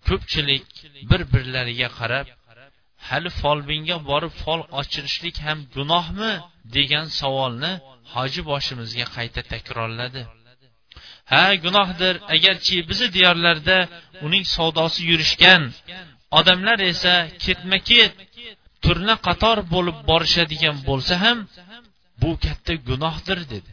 Ko'pchilik 0.09 0.66
bir 1.11 1.20
birlariga 1.33 1.88
qarab 1.98 2.26
hali 3.09 3.30
folbinga 3.40 3.96
borib 4.11 4.35
fol 4.42 4.61
ochirishlik 4.80 5.37
ham 5.46 5.59
gunohmi? 5.76 6.33
Degan 6.77 7.07
savolni 7.20 7.72
hoji 8.14 8.40
boshimizga 8.50 9.07
qayta 9.16 9.40
takrorladi. 9.53 10.22
Ha 11.33 11.44
gunohdir 11.64 12.14
agarchi 12.35 12.77
bizni 12.88 13.09
diyorlarda 13.16 13.79
uning 14.27 14.44
savdosi 14.57 15.00
yurishgan 15.11 15.62
odamlar 16.38 16.79
esa 16.92 17.14
ketma 17.44 17.79
ket 17.90 18.12
turna 18.85 19.14
qator 19.27 19.59
bo'lib 19.74 19.98
borishadigan 20.11 20.77
bo'lsa 20.88 21.14
ham 21.24 21.38
bu 22.22 22.31
katta 22.44 22.74
gunohdir 22.88 23.38
dedi. 23.53 23.70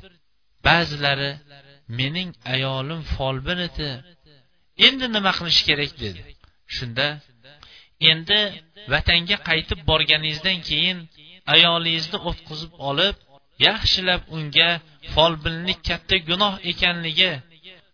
Ba'zilari 0.67 1.31
mening 1.99 2.29
ayolim 2.53 3.01
folbin 3.13 3.59
edi 3.67 3.89
endi 4.87 5.05
nima 5.15 5.31
qilish 5.37 5.61
kerak? 5.67 5.91
dedi. 6.03 6.21
Shunda 6.75 7.07
endi 8.11 8.39
vatanga 8.93 9.37
qaytib 9.49 9.79
borganingizdan 9.89 10.59
keyin 10.69 10.97
ayolingizni 11.53 12.17
o'tqizib 12.29 12.73
olib 12.89 13.15
yaxshilab 13.67 14.21
unga 14.35 14.69
folbinlik 15.13 15.79
katta 15.89 16.17
gunoh 16.29 16.53
ekanligi 16.71 17.31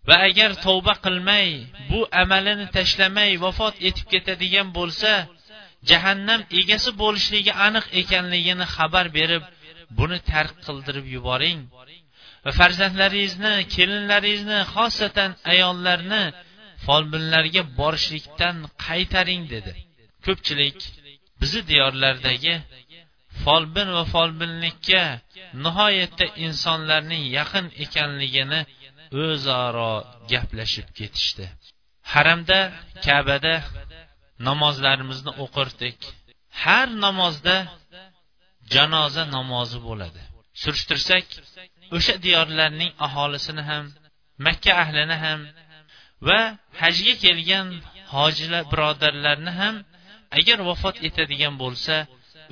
va 0.07 0.15
agar 0.29 0.51
tavba 0.65 0.93
qilmay 1.05 1.49
bu 1.89 1.99
amalini 2.23 2.65
tashlamay 2.77 3.31
vafot 3.45 3.75
etib 3.87 4.07
ketadigan 4.13 4.67
bo'lsa 4.77 5.11
jahannam 5.89 6.41
egasi 6.59 6.89
bo'lishligi 7.01 7.53
aniq 7.67 7.85
ekanligini 8.01 8.65
xabar 8.75 9.05
berib 9.17 9.43
buni 9.97 10.17
tark 10.31 10.55
qildirib 10.65 11.07
yuboring. 11.15 11.59
Va 12.45 12.51
farzandlaringizni 12.59 13.53
kelinlaringizni 13.75 14.59
xosatan 14.73 15.31
ayollarni 15.53 16.23
folbinlarga 16.85 17.63
borishlikdan 17.79 18.55
qaytaring 18.85 19.43
dedi. 19.53 19.71
Ko'pchilik 20.25 20.77
bizni 21.41 21.61
diyorlardagi 21.71 22.55
folbin 23.47 23.89
va 23.97 24.03
folbinlikka 24.13 25.03
nihoyatda 25.65 26.25
insonlarning 26.45 27.23
yaqin 27.37 27.65
ekanligini 27.83 28.61
o'zaro 29.25 29.93
gaplashib 30.31 30.87
ketishdi. 30.97 31.45
Haramda 32.13 32.59
kabada 33.05 33.55
namozlarimizni 34.47 35.31
o'qirdik. 35.43 35.97
Har 36.63 36.87
namozda 37.05 37.57
janoza 38.73 39.23
namozi 39.37 39.79
bo'ladi. 39.87 40.21
Surishtirsak 40.61 41.25
o'sha 41.97 42.15
diyorlarning 42.25 42.91
aholisini 43.07 43.63
ham 43.69 43.85
makka 44.45 44.71
ahlini 44.83 45.17
ham 45.25 45.39
va 46.27 46.39
hajga 46.81 47.13
kelgan 47.23 47.67
hojilar 48.15 48.63
birodarlarni 48.71 49.51
ham 49.59 49.75
agar 50.37 50.57
vafot 50.69 50.95
etadigan 51.07 51.53
bo'lsa 51.63 51.95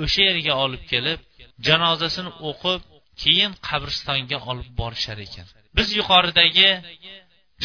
o'sha 0.04 0.22
yerga 0.30 0.54
olib 0.66 0.84
kelib 0.92 1.20
janozasini 1.68 2.32
o'qib 2.50 2.82
keyin 3.24 3.52
qabristonga 3.68 4.38
olib 4.52 4.70
borishar 4.80 5.18
ekan. 5.28 5.48
Biz 5.78 5.88
yuqoridagi 6.00 6.70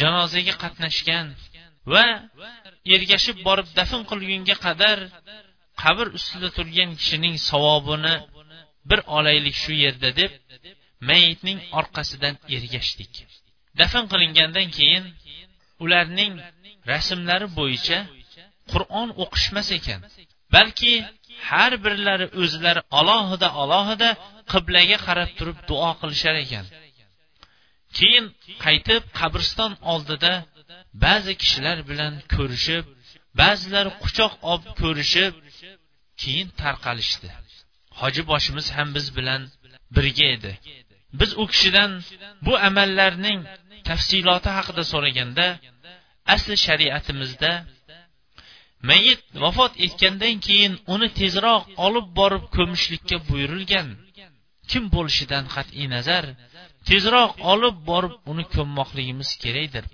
janozaga 0.01 0.53
qatnashgan 0.63 1.27
va 1.93 2.05
ergashib 2.95 3.37
borib 3.47 3.67
dafn 3.79 4.01
qilgunga 4.11 4.55
qadar 4.65 4.97
qabr 5.83 6.07
ustida 6.17 6.49
turgan 6.57 6.89
kishining 6.99 7.35
savobini 7.49 8.15
bir 8.89 8.99
olaylik 9.17 9.55
shu 9.63 9.73
yerda 9.83 10.09
deb 10.19 10.31
mayitning 11.09 11.59
orqasidan 11.79 12.35
ergashdik. 12.55 13.13
Dafn 13.79 14.03
qilingandan 14.11 14.67
keyin 14.77 15.05
ularning 15.83 16.33
rasmlari 16.91 17.47
bo'yicha 17.59 17.99
qur'on 18.71 19.09
o'qishmas 19.23 19.67
ekan 19.77 19.99
balki 20.55 20.93
har 21.47 21.71
birlari 21.85 22.27
o'zlari 22.41 22.81
alohida 22.99 23.47
alohida 23.63 24.09
qiblaga 24.51 24.97
qarab 25.07 25.29
turib 25.37 25.57
duo 25.69 25.89
qilishar 26.01 26.35
ekan. 26.45 26.65
Keyin 27.97 28.25
qaytib 28.65 29.03
qabriston 29.19 29.71
oldida 29.93 30.33
ba'zi 31.05 31.33
kishilar 31.41 31.77
bilan 31.89 32.13
ko'rishib 32.35 32.85
ba'zilari 33.41 33.91
quchoq 34.03 34.33
olib 34.51 34.67
ko'rishib 34.81 35.33
keyin 36.21 36.47
tarqalishdi. 36.61 37.29
Hoji 37.99 38.21
boshimiz 38.31 38.67
ham 38.75 38.89
biz 38.97 39.07
bilan 39.17 39.41
birga 39.95 40.27
edi. 40.35 40.53
Biz 41.19 41.31
u 41.41 41.43
kishidan 41.53 41.91
bu 42.45 42.53
amallarning 42.69 43.39
tafsiloti 43.89 44.49
haqida 44.57 44.83
so'raganda 44.91 45.47
asli 46.33 46.55
shariatimizda 46.65 47.51
mayit 48.89 49.21
vafot 49.43 49.73
etgandan 49.85 50.35
keyin 50.45 50.73
uni 50.93 51.07
tezroq 51.19 51.63
olib 51.85 52.07
borib 52.19 52.45
ko'mishlikka 52.55 53.17
buyurilgan. 53.29 53.87
Kim 54.69 54.83
bo'lishidan 54.95 55.45
qat'iy 55.55 55.87
nazar 55.95 56.25
tezroq 56.89 57.31
olib 57.53 57.77
borib 57.89 58.15
uni 58.31 58.43
ko'mmoqligimiz 58.55 59.29
kerakdir. 59.43 59.85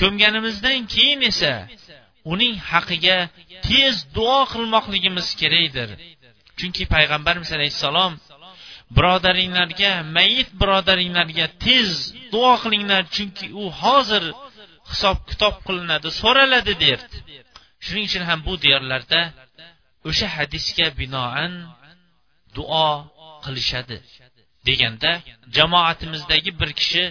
Ko'mganimizdan 0.00 0.80
keyin 0.94 1.20
esa 1.30 1.52
uning 2.32 2.54
haqiga 2.70 3.18
tez 3.68 3.94
duo 4.16 4.40
qilmoqligimiz 4.52 5.28
kerakdir. 5.40 5.88
Chunki 6.58 6.84
payg'ambarimiz 6.94 7.50
alayhissalom 7.56 8.12
birodaringlarga 8.96 9.92
mayit 10.16 10.48
birodaringlarga 10.60 11.46
tez 11.64 11.88
duo 12.32 12.52
qilinglar 12.62 13.02
chunki 13.14 13.46
u 13.62 13.64
hozir 13.82 14.24
hisob 14.90 15.18
kitob 15.30 15.54
qilinadi 15.66 16.08
so'raladi 16.20 16.74
derdi. 16.84 17.16
Shuning 17.84 18.04
uchun 18.08 18.24
ham 18.30 18.40
bu 18.46 18.52
diyorlarda 18.64 19.20
o'sha 20.08 20.26
hadisga 20.36 20.86
binoan 21.00 21.52
duo 22.56 22.90
qilishadi 23.44 23.96
deganda 24.68 25.12
jamoatimizdagi 25.56 26.50
bir 26.60 26.70
kishi 26.80 27.04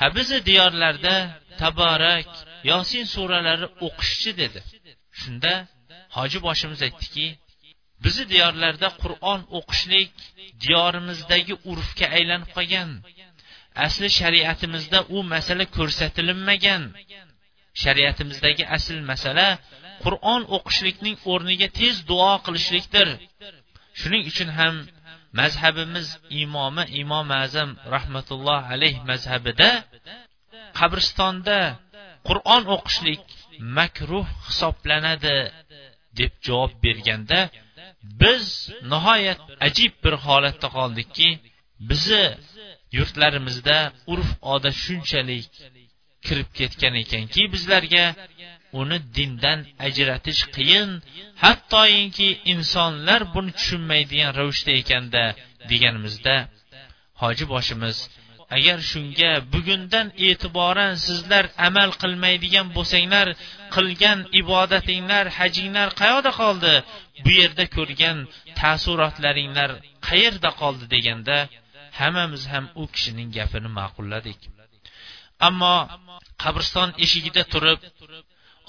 ha 0.00 0.06
bizni 0.16 0.38
diyorlarda 0.48 1.14
taborak 1.62 2.28
yosin 2.70 3.04
suralari 3.14 3.66
o'qishchi 3.86 4.30
dedi. 4.42 4.60
Shunda 5.20 5.52
hoji 6.16 6.38
boshimiz 6.46 6.80
aytdiki 6.86 7.26
bizni 8.04 8.24
diyorlarda 8.32 8.88
qur'on 9.02 9.40
o'qishlik 9.58 10.12
diyorimizdagi 10.64 11.54
urfga 11.70 12.06
aylanib 12.16 12.50
qolgan. 12.56 12.90
Asli 13.86 14.08
shariatimizda 14.20 14.98
u 15.16 15.18
masala 15.32 15.64
ko'rsatilinmagan. 15.76 16.82
Shariatimizdagi 17.82 18.64
asl 18.76 18.96
masala 19.10 19.48
qur'on 20.04 20.42
o'qishlikning 20.56 21.16
o'rniga 21.32 21.68
tez 21.78 21.94
duo 22.10 22.32
qilishlikdir. 22.44 23.08
Shuning 24.00 24.22
uchun 24.30 24.50
ham 24.58 24.74
mazhabimiz 25.40 26.08
imomi 26.42 26.84
imom 27.02 27.28
azam 27.44 27.70
rahmatulloh 27.94 28.60
alayh 28.74 28.94
mazhabida 29.10 29.70
qabristonda 30.78 31.60
qur'on 32.28 32.62
o'qishlik 32.76 33.24
makruh 33.78 34.26
hisoblanadi 34.46 35.36
deb 36.18 36.32
javob 36.46 36.72
berganda 36.84 37.40
biz 38.22 38.46
nihoyat 38.92 39.40
ajib 39.66 39.92
bir 40.04 40.14
holatda 40.26 40.68
qoldikki 40.76 41.28
bizni 41.88 42.26
yurtlarimizda 42.96 43.78
urf 44.12 44.30
odat 44.54 44.76
shunchalik 44.84 45.50
kirib 46.26 46.48
ketgan 46.58 46.94
ekanki 47.02 47.42
bizlarga 47.54 48.06
uni 48.80 48.98
dindan 49.16 49.58
ajratish 49.86 50.42
qiyin 50.56 50.90
hattoinki 51.44 52.28
insonlar 52.52 53.20
buni 53.34 53.50
tushunmaydigan 53.58 54.30
ravishda 54.38 54.72
ekanda 54.80 55.24
deganimizda 55.70 56.34
hoji 57.22 57.44
boshimiz 57.52 57.96
agar 58.56 58.78
shunga 58.90 59.32
bugundan 59.54 60.06
e'tiboran 60.28 60.94
sizlar 61.06 61.44
amal 61.68 61.90
qilmaydigan 62.02 62.66
bo'lsanglar 62.76 63.28
qilgan 63.74 64.18
ibodatinglar 64.40 65.24
hajinglar 65.38 65.88
qayoqda 66.00 66.32
qoldi? 66.40 66.74
Bu 67.24 67.30
yerda 67.40 67.64
ko'rgan 67.76 68.18
taassurotlaringlar 68.60 69.70
qayerda 70.08 70.50
qoldi? 70.60 70.84
deganda 70.94 71.38
hammamiz 72.00 72.42
ham 72.52 72.64
u 72.80 72.82
kishining 72.94 73.28
gapini 73.38 73.70
ma'qulladik. 73.78 74.40
Ammo 75.48 75.76
qabriston 76.42 76.90
eshigida 77.04 77.42
turib 77.52 77.80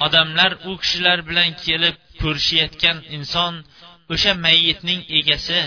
odamlar 0.06 0.52
u 0.70 0.72
kishilar 0.82 1.20
bilan 1.30 1.50
kelib 1.66 1.96
ko'rishayotgan 2.22 2.98
inson 3.18 3.54
o'sha 4.14 4.32
mayitning 4.46 5.02
egasi 5.20 5.62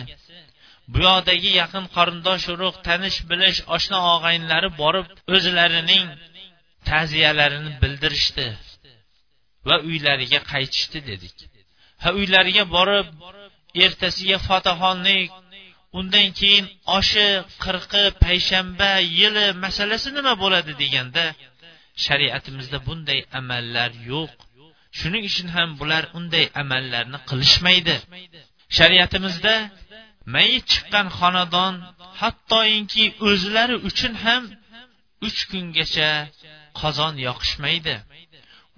bu 0.93 0.99
yoqdagi 1.09 1.51
yaqin 1.61 1.85
qarindosh 1.97 2.47
urug' 2.55 2.79
tanish 2.87 3.19
bilish 3.31 3.59
oshna 3.77 3.99
og'aynilari 4.15 4.71
borib 4.83 5.07
o'zlarining 5.37 6.07
ta'ziyalarini 6.91 7.73
bildirishdi 7.83 8.47
va 9.69 9.77
uylariga 9.89 10.41
qaytishdi 10.53 10.99
dedik. 11.11 11.37
Ha 12.03 12.09
uylariga 12.19 12.65
borib 12.77 13.07
ertasiga 13.85 14.39
fotaxonlik 14.49 15.31
undan 15.99 16.29
keyin 16.39 16.67
oshi 16.99 17.27
qirqi 17.65 18.05
payshanba 18.25 18.91
yili 19.21 19.47
masalasi 19.65 20.09
nima 20.17 20.33
bo'ladi 20.43 20.73
deganda 20.83 21.25
shariatimizda 22.05 22.79
bunday 22.89 23.21
amallar 23.41 23.91
yo'q. 24.11 24.33
Shuning 24.99 25.25
uchun 25.31 25.49
ham 25.57 25.69
bular 25.81 26.05
unday 26.19 26.45
amallarni 26.63 27.19
qilishmaydi. 27.29 27.97
Shariatimizda 28.77 29.55
mayit 30.35 30.65
chiqqan 30.73 31.07
xonadon 31.19 31.75
hattoinki 32.21 33.05
o'zlari 33.29 33.77
uchun 33.89 34.15
ham 34.25 34.43
uch 35.27 35.41
kungacha 35.51 36.11
qozon 36.81 37.15
yoqishmaydi. 37.27 37.95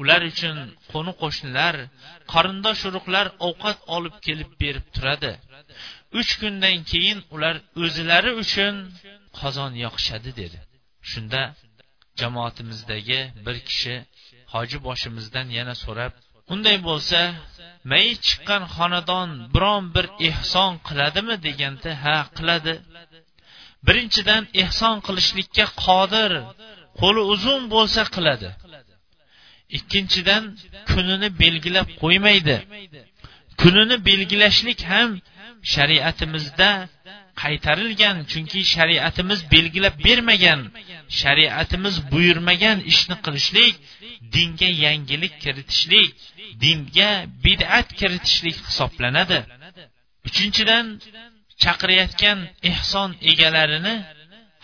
Ular 0.00 0.20
uchun 0.32 0.56
qo'ni 0.92 1.12
qo'shnilar 1.22 1.74
qarindosh 2.32 2.82
urug'lar 2.88 3.26
ovqat 3.48 3.78
olib 3.96 4.14
kelib 4.26 4.50
berib 4.62 4.86
turadi. 4.94 5.32
Uch 6.18 6.30
kundan 6.40 6.76
keyin 6.90 7.18
ular 7.34 7.56
o'zlari 7.82 8.32
uchun 8.42 8.74
qozon 9.38 9.72
yoqishadi 9.84 10.30
dedi. 10.40 10.58
Shunda 11.10 11.42
jamoatimizdagi 12.20 13.20
bir 13.46 13.56
kishi 13.68 13.94
hoji 14.54 14.78
boshimizdan 14.86 15.46
yana 15.58 15.74
so'rab 15.84 16.12
unday 16.52 16.76
bo'lsa 16.88 17.20
mayit 17.90 18.20
chiqqan 18.28 18.62
xonadon 18.76 19.28
biron 19.54 19.84
bir 19.94 20.06
ehson 20.28 20.72
qiladimi? 20.88 21.34
deganda 21.46 21.90
ha 22.04 22.16
qiladi. 22.36 22.74
Birinchidan 23.86 24.42
ehson 24.62 24.96
qilishlikka 25.06 25.66
qodir 25.84 26.32
qo'li 27.00 27.22
uzun 27.34 27.62
bo'lsa 27.74 28.02
qiladi. 28.16 28.48
Ikkinchidan 29.78 30.44
kunini 30.90 31.28
belgilab 31.42 31.88
qo'ymaydi. 32.02 32.56
Kunini 33.60 33.96
belgilashlik 34.08 34.80
ham 34.92 35.10
shariatimizda 35.74 36.70
qaytarilgan 37.42 38.16
chunki 38.30 38.60
shariatimiz 38.74 39.40
belgilab 39.52 39.96
bermagan 40.06 40.60
shariatimiz 41.20 41.96
buyurmagan 42.12 42.78
ishni 42.92 43.16
qilishlik 43.24 43.74
dinga 44.34 44.70
yangilik 44.84 45.34
kiritishlik 45.44 46.10
dinga 46.62 47.10
bid'at 47.44 47.88
kiritishlik 48.00 48.56
hisoblanadi. 48.68 49.38
Uchinchidan 50.28 50.86
chaqirayotgan 51.62 52.38
ehson 52.70 53.10
egalarini 53.30 53.96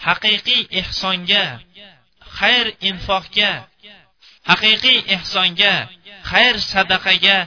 haqiqiy 0.07 0.63
ehsonga 0.81 1.45
xayr 2.39 2.67
infoqga 2.91 3.53
haqiqiy 4.51 4.99
ehsonga 5.17 5.75
xayr 6.31 6.57
sadaqaga 6.73 7.39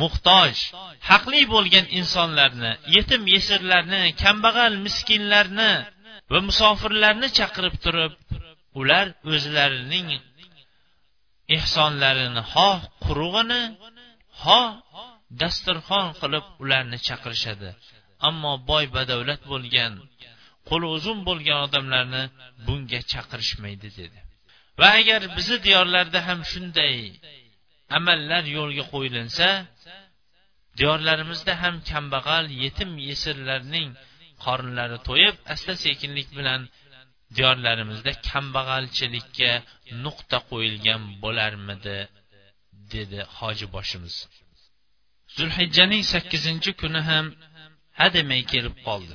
muhtoj 0.00 0.54
haqli 1.10 1.40
bo'lgan 1.54 1.86
insonlarni 2.00 2.72
yetim 2.96 3.22
yesirlarni 3.34 4.02
kambag'al 4.22 4.74
miskinlarni 4.86 5.72
va 6.32 6.38
musofirlarni 6.48 7.28
chaqirib 7.38 7.76
turib 7.84 8.14
ular 8.80 9.06
o'zlarining 9.32 10.08
ehsonlarini 11.56 12.42
xoh 12.52 12.78
qurug'ini 13.04 13.62
xoh 14.42 14.68
dasturxon 15.40 16.06
qilib 16.20 16.44
ularni 16.62 16.98
chaqirishadi. 17.08 17.70
Ammo 18.28 18.52
boy 18.70 18.84
badavlat 18.96 19.42
bo'lgan 19.52 19.92
qo'li 20.68 20.86
uzun 20.96 21.18
bo'lgan 21.28 21.58
odamlarni 21.66 22.22
bunga 22.66 23.00
chaqirishmaydi 23.12 23.88
dedi. 23.98 24.18
Va 24.80 24.88
agar 25.00 25.20
bizni 25.36 25.58
diyorlarda 25.66 26.18
ham 26.28 26.40
shunday 26.50 26.96
amallar 27.98 28.44
yo'lga 28.56 28.84
qo'yilinsa 28.92 29.46
diyorlarimizda 30.78 31.52
ham 31.62 31.76
kambag'al 31.90 32.46
yetim 32.64 32.90
yesirlarning 33.08 33.88
qornlari 34.44 34.98
to'yib 35.08 35.36
asta 35.54 35.72
sekinlik 35.84 36.28
bilan 36.38 36.60
diyorlarimizda 37.36 38.12
kambag'alchilikka 38.30 39.52
nuqta 40.04 40.38
qo'yilgan 40.50 41.02
bo'larmidi 41.22 41.98
dedi 42.94 43.20
hoji 43.38 43.66
boshimiz. 43.76 44.14
Zulhijjaning 45.36 46.04
sakkizinchi 46.12 46.70
kuni 46.80 47.00
ham 47.10 47.26
hademay 48.00 48.42
kelib 48.52 48.76
qoldi. 48.86 49.14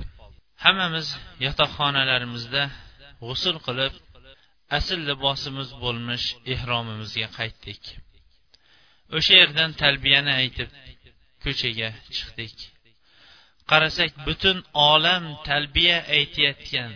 Hammamiz 0.63 1.07
yotoqxonalarimizda 1.45 2.63
g'usul 3.25 3.57
qilib 3.67 3.93
asl 4.77 4.99
libosimiz 5.09 5.69
bo'lmish 5.83 6.25
ehromimizga 6.53 7.27
qaytdik. 7.37 7.81
O'sha 9.17 9.33
yerdan 9.41 9.71
talbiyani 9.81 10.33
aytib 10.41 10.69
ko'chaga 11.43 11.89
chiqdik. 12.15 12.57
Qarasak 13.71 14.11
butun 14.27 14.57
olam 14.91 15.23
talbiya 15.47 15.97
aytayotgan 16.17 16.91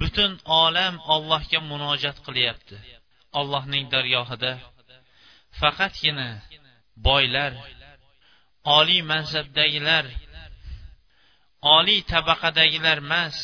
butun 0.00 0.32
olam 0.62 0.94
ollohga 1.14 1.60
munojat 1.70 2.16
qilyapti. 2.26 2.76
Allohning 3.40 3.84
dargohida. 3.94 4.52
Faqatgina 5.60 6.28
boylar 7.08 7.52
oliy 8.78 9.02
mansabdagilar 9.12 10.06
oliy 11.76 12.00
tabaqadagilar 12.12 12.98
emas 13.06 13.38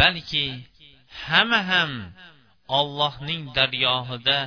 balki 0.00 0.46
hamma 1.26 1.60
ham 1.72 1.92
ollohning 2.78 3.42
dargohida 3.58 4.38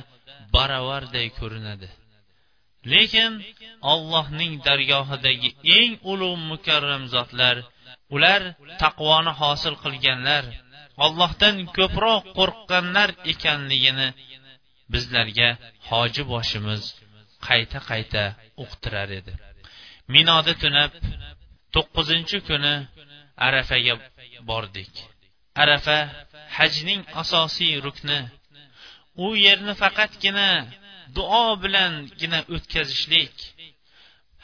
baravarday 0.54 1.28
ko'rinadi. 1.38 1.88
Lekin 2.92 3.32
ollohning 3.92 4.52
dargohidagi 4.66 5.50
eng 5.78 5.92
ulug' 6.12 6.42
mukarram 6.50 7.04
zotlar 7.14 7.56
ular 8.14 8.42
taqvoni 8.82 9.32
hosil 9.40 9.74
qilganlar 9.84 10.44
ollohdan 11.04 11.56
ko'proq 11.76 12.22
qo'rqqanlar 12.38 13.10
ekanligini 13.32 14.08
bizlarga 14.92 15.48
hoji 15.88 16.22
boshimiz 16.32 16.82
qayta 17.46 17.78
qayta 17.90 18.24
uqtirar 18.64 19.08
edi. 19.20 19.32
Minoda 20.14 20.52
tunab 20.62 20.92
to'qqizinchi 21.74 22.38
kuni 22.48 22.74
arafaga 23.46 23.94
bordik. 24.50 24.92
Arafa 25.62 25.98
hajning 26.56 27.02
asosiy 27.22 27.74
rukni. 27.86 28.20
U 29.24 29.26
yerni 29.44 29.74
faqatgina 29.82 30.48
duo 31.16 31.46
bilangina 31.62 32.40
o'tkazishlik 32.54 33.34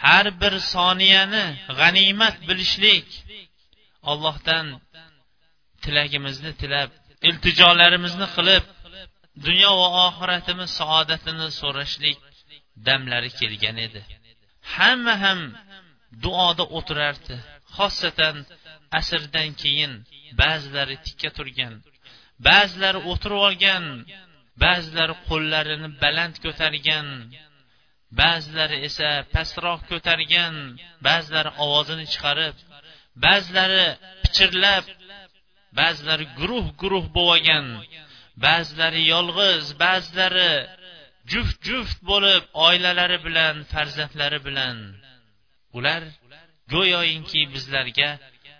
har 0.05 0.27
bir 0.41 0.55
soniyani 0.75 1.45
g'animat 1.81 2.37
bilishlik 2.49 3.09
allohdan 4.11 4.67
tilagimizni 5.83 6.53
tilab 6.63 6.91
iltijolarimizni 7.29 8.27
qilib 8.37 8.65
dunyo 9.47 9.71
va 9.81 9.89
oxiratimiz 10.07 10.71
saodatini 10.81 11.49
so'rashlik 11.61 12.19
damlari 12.87 13.31
kelgan 13.41 13.77
edi. 13.87 14.01
Hamma 14.75 15.15
ham 15.25 15.41
duoda 16.25 16.65
o'tirardi. 16.79 17.37
Xosatan 17.77 18.37
asrdan 18.99 19.51
keyin 19.63 19.93
ba'zilari 20.41 20.97
tikka 21.07 21.31
turgan 21.37 21.75
ba'zilari 22.49 23.01
o'tirib 23.11 23.41
olgan 23.49 23.85
ba'zilari 24.65 25.15
qo'llarini 25.29 25.89
baland 26.03 26.35
ko'targan 26.45 27.09
ba'zilari 28.21 28.79
esa 28.89 29.11
pastroq 29.35 29.81
ko'targan 29.91 30.55
ba'zilari 31.07 31.51
ovozini 31.65 32.07
chiqarib 32.13 32.57
ba'zilari 33.25 33.87
pichirlab 34.23 34.85
ba'zilari 35.81 36.27
guruh 36.39 36.67
guruh 36.81 37.05
bo'lgan 37.19 37.67
ba'zilari 38.47 39.03
yolg'iz 39.15 39.67
ba'zilari 39.85 40.53
juft 41.31 41.59
juft 41.69 41.99
bo'lib 42.11 42.43
oilalari 42.67 43.19
bilan 43.27 43.57
farzandlari 43.73 44.41
bilan. 44.47 44.77
Ular 45.79 46.03
go'yoinki 46.75 47.41
bizlarga 47.55 48.11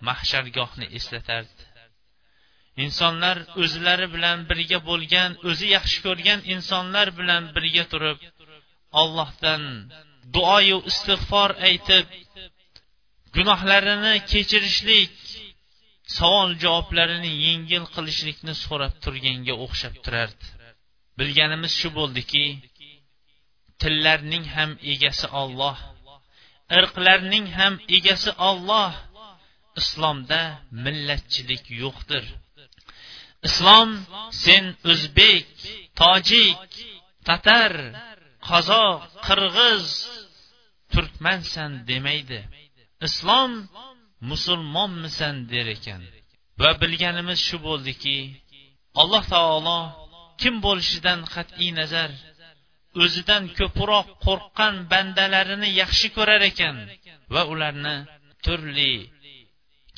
mahshargohni 0.09 0.87
eslatardi. 0.99 1.62
Insonlar 2.85 3.37
o'zlari 3.63 4.07
bilan 4.15 4.39
birga 4.51 4.79
bo'lgan 4.89 5.31
o'zi 5.49 5.67
yaxshi 5.77 5.99
ko'rgan 6.07 6.41
insonlar 6.55 7.09
bilan 7.19 7.43
birga 7.57 7.85
turib 7.93 8.19
ollohdan 9.01 9.63
duoyu 10.35 10.79
istig'for 10.91 11.51
aytib 11.69 12.07
gunohlarini 13.37 14.15
kechirishlik 14.33 15.15
savol 16.19 16.51
javoblarini 16.63 17.33
yengil 17.47 17.85
qilishlikni 17.95 18.55
so'rab 18.65 18.95
turganga 19.05 19.55
o'xshab 19.65 19.95
turardi. 20.05 20.47
Bilganimiz 21.19 21.73
shu 21.81 21.89
bo'ldiki 21.99 22.45
tillarning 23.83 24.45
ham 24.57 24.71
egasi 24.93 25.27
olloh 25.43 25.79
irqlarning 26.79 27.47
ham 27.59 27.75
egasi 27.97 28.31
olloh 28.49 28.93
islomda 29.81 30.41
millatchilik 30.85 31.65
yo'qdir. 31.83 32.25
Islom 33.49 33.91
sen 34.45 34.65
o'zbek 34.91 35.47
tojik 36.01 36.71
tatar 37.27 37.73
qozoq 38.49 39.01
qirg'iz 39.27 39.87
turkmansan 40.93 41.73
demaydi. 41.91 42.41
Islom 43.07 43.53
musulmonmisan 44.31 45.37
der 45.53 45.67
ekan. 45.77 46.03
Va 46.61 46.71
bilganimiz 46.83 47.41
shu 47.49 47.57
bo'ldiki 47.69 48.19
alloh 49.01 49.25
taolo 49.35 49.81
kim 50.41 50.55
bo'lishidan 50.67 51.21
qat'iy 51.35 51.71
nazar 51.81 52.11
o'zidan 53.03 53.45
ko'proq 53.59 54.07
qo'rqqan 54.27 54.75
bandalarini 54.93 55.71
yaxshi 55.81 56.09
ko'rar 56.17 56.43
ekan 56.51 56.77
va 57.35 57.43
ularni 57.53 57.97
turli 58.45 58.95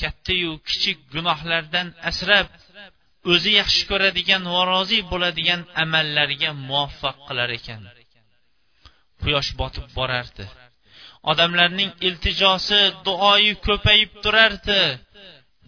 kattayu 0.00 0.52
kichik 0.68 0.98
gunohlardan 1.14 1.88
asrab 2.10 2.48
o'zi 3.32 3.50
yaxshi 3.60 3.82
ko'radigan 3.90 4.42
va 4.54 4.62
rozi 4.72 4.98
bo'ladigan 5.12 5.60
amallarga 5.82 6.50
muvaffaq 6.68 7.16
qilar 7.28 7.50
ekan. 7.58 7.82
Quyosh 9.22 9.50
botib 9.60 9.86
borardi. 9.98 10.44
Odamlarning 11.30 11.90
iltijosi 12.08 12.80
duoyi 13.06 13.52
ko'payib 13.66 14.10
turardi. 14.24 14.82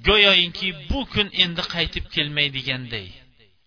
Go'yoinki 0.08 0.68
bu 0.90 1.00
kun 1.12 1.28
endi 1.44 1.62
qaytib 1.74 2.04
kelmaydiganday 2.14 3.06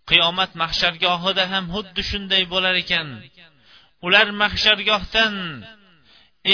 qiyomat 0.10 0.52
mahshargohida 0.62 1.44
ham 1.54 1.66
xuddi 1.74 2.02
shunday 2.10 2.44
bo'lar 2.54 2.76
ekan. 2.84 3.08
Ular 4.06 4.28
mahshargohdan 4.42 5.36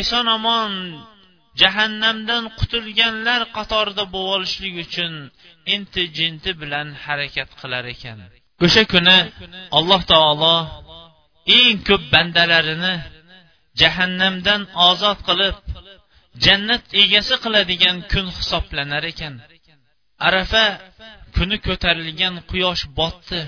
eson 0.02 0.26
omon 0.38 0.72
jahannamdan 1.62 2.44
qutulganlar 2.60 3.42
qatorida 3.58 4.04
bo'lishlik 4.18 4.76
uchun 4.86 5.14
inti 5.74 6.02
jinti 6.18 6.52
bilan 6.62 6.88
harakat 7.04 7.50
qilar 7.60 7.86
ekan. 7.96 8.18
O'sha 8.66 8.84
kuni 8.94 9.18
alloh 9.78 10.02
taolo 10.12 10.58
eng 11.60 11.78
ko'p 11.88 12.04
bandalarini 12.14 12.96
jahannamdan 13.82 14.62
ozod 14.90 15.20
qilib 15.28 15.56
jannat 16.46 16.84
egasi 17.04 17.36
qiladigan 17.44 17.98
kun 18.12 18.28
hisoblanar 18.38 19.04
ekan. 19.12 19.34
Arafa 20.28 20.66
kuni 21.36 21.58
ko'tarilgan 21.68 22.36
quyosh 22.50 22.84
botdi. 23.00 23.42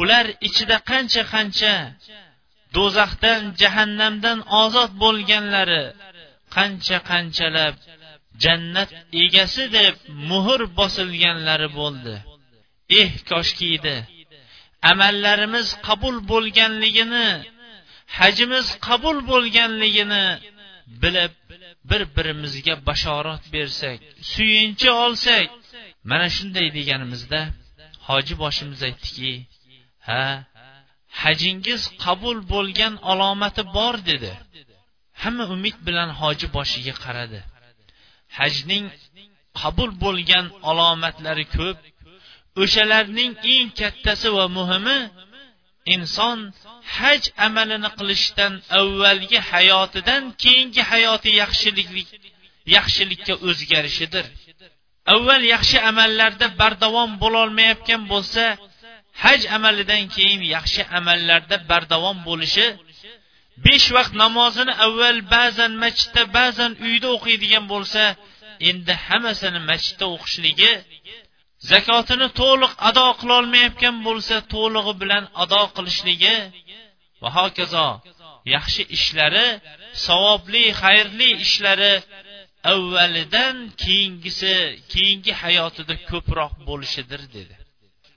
Ular 0.00 0.26
ichida 0.48 0.76
qancha 0.90 1.22
qancha 1.34 1.74
do'zaxdan 2.76 3.40
jahannamdan 3.60 4.38
ozod 4.62 4.90
bo'lganlari 5.02 5.84
qancha 6.54 6.98
qanchalab 7.10 7.74
jannat 8.44 8.90
egasi 9.24 9.64
deb 9.78 9.94
muhr 10.30 10.60
bosilganlari 10.78 11.68
bo'ldi. 11.78 12.14
Eh 13.00 13.10
koshkiydi 13.30 13.96
amallarimiz 14.90 15.68
qabul 15.88 16.16
bo'lganligini 16.30 17.28
hajimiz 18.18 18.66
qabul 18.88 19.18
bo'lganligini 19.30 20.24
bilib 21.02 21.34
bir 21.90 22.02
birimizga 22.16 22.74
bashorat 22.88 23.44
bersak 23.54 23.98
suyunchi 24.32 24.88
olsak 25.04 25.48
mana 26.10 26.26
shunday 26.36 26.68
deganimizda 26.78 27.40
hoji 28.08 28.34
boshimiz 28.42 28.80
aytdiki 28.88 29.32
ha 30.08 30.24
hajingiz 31.22 31.82
qabul 32.04 32.38
bo'lgan 32.52 32.94
alomati 33.10 33.62
bor 33.76 33.94
dedi. 34.10 34.32
Hamma 35.22 35.44
umid 35.54 35.76
bilan 35.86 36.10
hoji 36.20 36.46
boshiga 36.56 36.94
qaradi. 37.04 37.40
Hajning 38.38 38.86
qabul 39.60 39.90
bo'lgan 40.04 40.46
alomatlari 40.70 41.46
ko'p 41.56 41.78
o'shalarning 42.62 43.32
eng 43.54 43.68
kattasi 43.80 44.28
va 44.36 44.46
muhimi 44.58 44.98
inson 45.94 46.38
haj 46.96 47.22
amalini 47.46 47.90
qilishdan 47.98 48.52
avvalgi 48.80 49.38
hayotidan 49.50 50.22
keyingi 50.42 50.82
hayoti 50.90 51.30
yaxshilik 51.42 51.88
yaxshilikka 52.76 53.34
o'zgarishidir. 53.48 54.26
Avval 55.14 55.42
yaxshi 55.54 55.78
amallarda 55.90 56.46
bardavom 56.60 57.10
bo'lolmayotgan 57.22 58.02
bo'lsa 58.12 58.44
haj 59.24 59.40
amalidan 59.56 60.02
keyin 60.14 60.42
yaxshi 60.56 60.82
amallarda 60.98 61.56
bardavom 61.70 62.18
bo'lishi 62.28 62.66
besh 63.66 63.88
vaqt 63.96 64.12
namozini 64.22 64.72
avval 64.86 65.18
ba'zan 65.34 65.72
masjidda 65.84 66.22
ba'zan 66.38 66.72
uyda 66.86 67.08
o'qiydigan 67.16 67.64
bo'lsa 67.72 68.02
endi 68.68 68.94
hammasini 69.06 69.60
masjidda 69.70 70.06
o'qishligi 70.14 70.72
zakotini 71.70 72.28
to'liq 72.40 72.72
ado 72.88 73.06
qilolmayotgan 73.20 73.96
bo'lsa 74.06 74.36
to'lig'i 74.54 74.94
bilan 75.02 75.24
ado 75.42 75.62
qilishligi 75.76 76.36
va 77.22 77.28
hokazo 77.38 77.88
yaxshi 78.54 78.82
ishlari 78.96 79.46
savobli 80.06 80.64
xayrli 80.82 81.28
ishlari 81.46 81.94
avvalidan 82.72 83.56
keyingisi 83.82 84.54
keyingi 84.92 85.32
hayotida 85.42 85.94
ko'proq 86.10 86.52
bo'lishidir 86.68 87.22
dedi. 87.36 87.54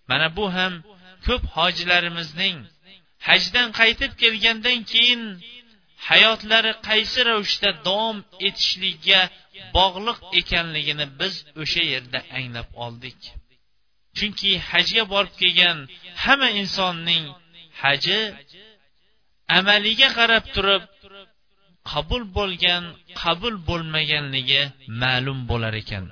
Mana 0.10 0.28
bu 0.38 0.46
ham 0.58 0.74
ko'p 1.26 1.44
hojilarimizning 1.56 2.58
hajdan 3.28 3.68
qaytib 3.80 4.12
kelgandan 4.22 4.80
keyin 4.92 5.24
hayotlari 6.10 6.74
qaysi 6.88 7.20
ravishda 7.30 7.70
davom 7.88 8.18
etishligiga 8.48 9.22
bog'liq 9.78 10.20
ekanligini 10.40 11.06
biz 11.20 11.34
o'sha 11.62 11.84
yerda 11.94 12.20
anglab 12.38 12.70
oldik. 12.86 13.20
Chunki 14.18 14.52
hajga 14.70 15.04
borib 15.14 15.34
kelgan 15.42 15.78
hamma 16.24 16.50
insonning 16.62 17.26
haji 17.82 18.20
amaliga 19.58 20.10
qarab 20.18 20.46
turib 20.56 20.84
qabul 21.92 22.24
bo'lgan 22.38 22.84
qabul 23.22 23.56
bo'lmaganligi 23.70 24.62
ma'lum 25.02 25.40
bo'lar 25.50 25.74
ekan. 25.84 26.04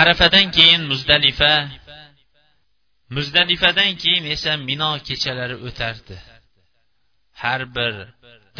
Arafadan 0.00 0.46
keyin 0.56 0.82
muzdalifa 0.90 1.52
muzdalifadan 3.14 3.92
keyin 4.02 4.24
esa 4.34 4.52
mino 4.68 4.90
kechalari 5.08 5.56
o'tardi. 5.68 6.16
Har 7.42 7.62
bir 7.76 7.94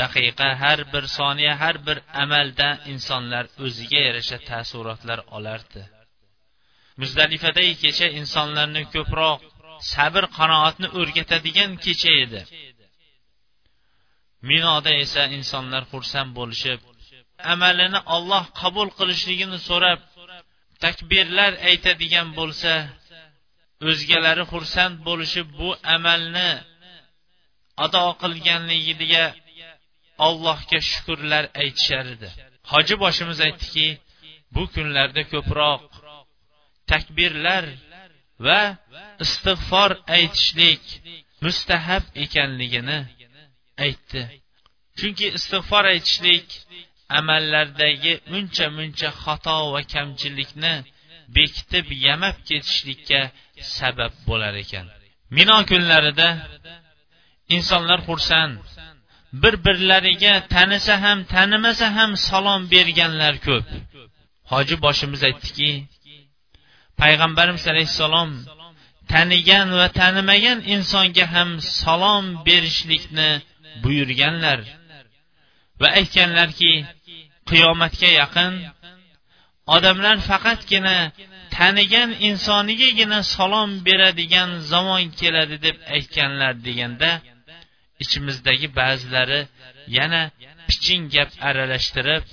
daqiqa 0.00 0.48
har 0.62 0.78
bir 0.92 1.04
soniya 1.16 1.54
har 1.62 1.76
bir 1.86 1.98
amalda 2.22 2.68
insonlar 2.92 3.44
o'ziga 3.64 4.00
yarasha 4.08 4.38
taassurotlar 4.48 5.18
olardi. 5.36 5.82
Muzdalifadagi 7.00 7.74
kecha 7.84 8.06
insonlarni 8.20 8.82
ko'proq 8.94 9.38
sabr 9.92 10.24
qanoatni 10.38 10.88
o'rgatadigan 10.98 11.70
kecha 11.84 12.12
edi. 12.24 12.40
Minoda 14.50 14.92
esa 15.04 15.22
insonlar 15.38 15.82
xursand 15.92 16.30
bo'lishib 16.38 16.80
amalini 17.54 18.00
olloh 18.16 18.44
qabul 18.60 18.88
qilishligini 18.98 19.58
so'rab 19.68 20.00
takbirlar 20.84 21.52
aytadigan 21.70 22.28
bo'lsa 22.38 22.72
o'zgalari 23.88 24.44
xursand 24.52 24.96
bo'lishib 25.06 25.48
bu 25.58 25.68
amalni 25.96 26.50
ado 27.84 28.04
qilganligiga 28.22 29.24
allohga 30.26 30.78
shukurlar 30.90 31.44
aytishar 31.62 32.06
edi. 32.14 32.28
Hoji 32.72 32.94
boshimiz 33.04 33.38
aytdiki 33.46 33.88
bu 34.54 34.62
kunlarda 34.74 35.22
ko'proq 35.32 35.82
takbirlar 36.90 37.64
va 38.46 38.60
istig'for 39.24 39.90
aytishlik 40.16 40.82
mustahab 41.44 42.04
ekanligini 42.24 42.98
aytdi. 43.84 44.22
Chunki 44.98 45.26
istig'for 45.38 45.84
aytishlik 45.94 46.46
amallardagi 47.18 48.14
uncha 48.36 48.66
muncha 48.76 49.10
xato 49.22 49.58
va 49.74 49.80
kamchilikni 49.92 50.74
bekitib 51.36 51.86
yamab 52.06 52.36
ketishlikka 52.48 53.20
sabab 53.76 54.12
bo'lar 54.28 54.54
ekan. 54.62 54.86
Mino 55.36 55.56
kunlarida 55.70 56.28
insonlar 57.56 58.00
xursand 58.08 58.54
bir 59.42 59.54
birlariga 59.64 60.34
tanisa 60.54 60.94
ham 61.04 61.18
tanimasa 61.34 61.86
ham 61.96 62.10
salom 62.28 62.62
berganlar 62.74 63.34
ko'p. 63.46 63.66
Hoji 64.52 64.74
boshimiz 64.84 65.20
aytdiki 65.28 65.70
payg'ambarimiz 67.00 67.64
alayhissalom 67.72 68.30
tanigan 69.12 69.68
va 69.78 69.86
tanimagan 70.00 70.58
insonga 70.74 71.24
ham 71.34 71.50
salom 71.80 72.24
berishlikni 72.46 73.30
buyurganlar 73.82 74.58
va 75.80 75.88
aytganlarki 75.98 76.72
qiyomatga 77.50 78.10
yaqin 78.20 78.52
odamlar 79.74 80.16
faqatgina 80.30 80.96
tanigan 81.56 82.10
insonigagina 82.28 83.20
salom 83.36 83.70
beradigan 83.86 84.50
zamon 84.70 85.04
keladi 85.20 85.56
deb 85.66 85.76
aytganlar 85.94 86.52
deganda 86.66 87.10
ichimizdagi 88.02 88.68
ba'zilari 88.78 89.40
yana 89.98 90.22
piching 90.68 91.02
gap 91.14 91.30
aralashtirib 91.48 92.24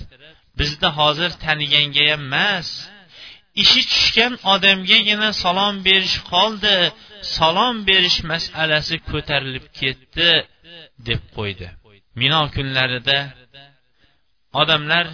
bizni 0.58 0.88
hozir 0.98 1.30
taniganga 1.44 2.04
emas 2.16 2.68
ishi 3.62 3.82
tushgan 3.92 4.32
odamgagina 4.54 5.28
salom 5.44 5.74
berish 5.86 6.16
qoldi 6.32 6.76
salom 7.36 7.76
berish 7.88 8.18
masalasi 8.32 8.96
ko'tarilib 9.10 9.66
ketdi 9.80 10.30
deb 11.08 11.22
qo'ydi. 11.36 11.68
Mino 12.20 12.40
kunlarida 12.56 13.18
odamlar 14.60 15.06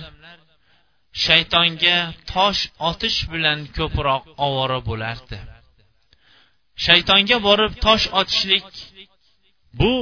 shaytonga 1.25 1.97
tosh 2.33 2.63
otish 2.91 3.19
bilan 3.33 3.59
ko'proq 3.77 4.23
ovora 4.47 4.79
bo'lardi. 4.89 5.39
Shaytonga 6.87 7.39
borib 7.49 7.73
tosh 7.87 8.07
otishlik 8.21 8.67
bu 9.81 9.95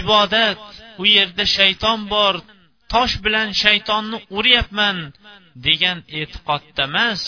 ibodat. 0.00 0.60
U 1.02 1.04
yerda 1.16 1.44
shayton 1.56 2.00
bor 2.14 2.34
tosh 2.92 3.14
bilan 3.24 3.48
shaytonni 3.62 4.18
uryapman 4.38 4.98
degan 5.66 5.98
e'tiqodda 6.20 6.84
emas 6.90 7.22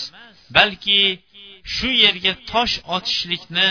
balki 0.57 1.00
shu 1.74 1.88
yerga 2.05 2.32
tosh 2.53 2.74
otishlikni 2.96 3.68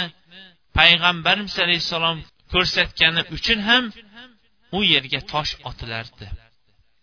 payg'ambarimiz 0.78 1.56
alayhissalom 1.66 2.18
ko'rsatgani 2.54 3.22
uchun 3.36 3.60
ham 3.70 3.84
u 4.78 4.80
yerga 4.94 5.20
tosh 5.34 5.52
otilardi. 5.70 6.28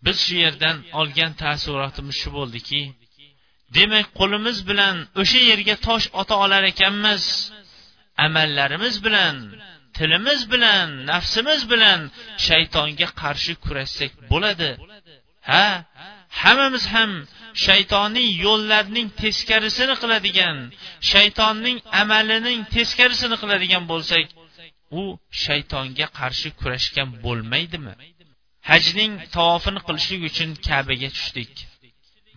Biz 0.05 0.17
shu 0.25 0.35
yerdan 0.45 0.77
olgan 0.99 1.31
taassurotimiz 1.41 2.15
shu 2.21 2.29
bo'ldiki 2.37 2.81
demak 3.77 4.07
qo'limiz 4.19 4.57
bilan 4.69 4.95
o'sha 5.21 5.41
yerga 5.51 5.75
tosh 5.87 6.05
ota 6.21 6.35
olar 6.43 6.63
ekanmiz. 6.71 7.23
Amallarimiz 8.25 8.95
bilan 9.05 9.35
tilimiz 9.97 10.41
bilan 10.53 10.87
nafsimiz 11.11 11.61
bilan 11.71 11.99
shaytonga 12.47 13.07
qarshi 13.21 13.53
kurashsak 13.65 14.11
bo'ladi. 14.31 14.71
Ha? 15.51 15.67
Hammamiz 16.41 16.85
ham 16.93 17.11
shaytoniy 17.65 18.29
yo'llarning 18.45 19.07
teskarisini 19.21 19.95
qiladigan 20.01 20.57
shaytonning 21.11 21.77
amalining 22.01 22.59
teskarisini 22.75 23.35
qiladigan 23.41 23.83
bo'lsak 23.91 24.25
u 25.01 25.03
shaytonga 25.43 26.07
qarshi 26.19 26.49
kurashgan 26.59 27.09
bo'lmaydimi? 27.25 27.93
Hajning 28.69 29.13
tavofini 29.35 29.79
qilishlik 29.87 30.21
uchun 30.29 30.49
kabaga 30.67 31.09
tushdik. 31.17 31.51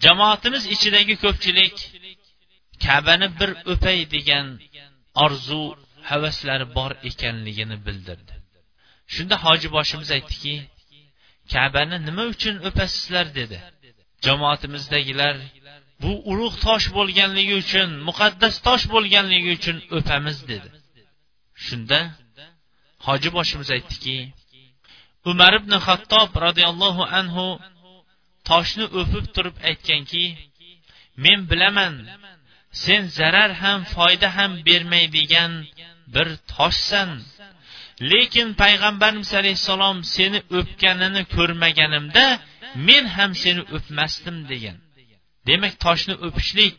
Jamoatimiz 0.04 0.62
ichidagi 0.74 1.14
ko'pchilik 1.24 1.76
kabani 2.84 3.28
bir 3.38 3.50
o'pay 3.72 3.98
degan 4.14 4.46
orzu 5.24 5.62
havaslari 6.10 6.66
bor 6.76 6.92
ekanligini 7.10 7.76
bildirdi. 7.86 8.34
Shunda 9.14 9.36
hoji 9.44 9.68
boshimiz 9.76 10.08
aytdiki 10.16 10.54
kabani 11.52 11.96
nima 12.08 12.24
uchun 12.34 12.54
o'pasizlar 12.68 13.26
dedi. 13.38 13.58
Jamoatimizdagilar 14.26 15.36
bu 16.02 16.12
ulug' 16.30 16.56
tosh 16.66 16.86
bo'lganligi 16.96 17.54
uchun 17.64 17.88
muqaddas 18.08 18.54
tosh 18.66 18.84
bo'lganligi 18.94 19.50
uchun 19.58 19.76
o'pamiz 19.96 20.38
dedi. 20.50 20.68
Shunda 21.66 21.98
hoji 23.06 23.28
boshimiz 23.36 23.68
aytdiki 23.76 24.16
umar 25.30 25.52
ibn 25.60 25.72
xattob 25.86 26.30
roziyallohu 26.46 27.02
anhu 27.18 27.46
toshni 28.48 28.86
o'pib 29.00 29.26
turib 29.34 29.56
aytganki 29.68 30.24
men 31.24 31.38
bilaman 31.50 31.94
sen 32.82 33.02
zarar 33.18 33.50
ham 33.62 33.80
foyda 33.94 34.28
ham 34.36 34.52
bermaydigan 34.66 35.52
bir 36.14 36.28
toshsan. 36.54 37.10
Lekin 38.10 38.48
payg'ambarimiz 38.62 39.30
alayhissalom 39.40 39.98
seni 40.14 40.40
o'pganini 40.58 41.22
ko'rmaganimda 41.34 42.24
men 42.88 43.04
ham 43.16 43.30
seni 43.42 43.62
o'pmasdim 43.76 44.38
degan. 44.50 44.76
Demak 45.48 45.74
toshni 45.84 46.14
o'pishlik 46.26 46.74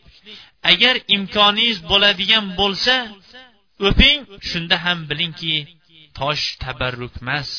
agar 0.72 0.94
imkoningiz 1.16 1.78
bo'ladigan 1.90 2.44
bo'lsa 2.60 2.94
o'ping 3.88 4.18
shunda 4.50 4.76
ham 4.84 4.98
bilingki 5.10 5.54
tosh 6.18 6.44
tabarruk 6.62 7.14
emas. 7.22 7.50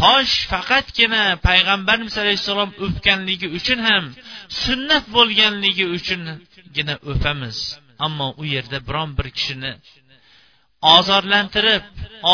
Tosh 0.00 0.34
faqatgina 0.52 1.22
payg'ambarimiz 1.46 2.14
alayhissalom 2.22 2.70
o'pganligi 2.84 3.48
uchun 3.58 3.78
ham 3.88 4.04
sunnat 4.62 5.04
bo'lganligi 5.16 5.84
uchungina 5.96 6.94
o'pamiz. 7.10 7.58
Ammo 8.06 8.28
u 8.42 8.44
yerda 8.54 8.78
biron 8.88 9.10
bir 9.18 9.28
kishini 9.36 9.72
ozorlantirib 10.96 11.84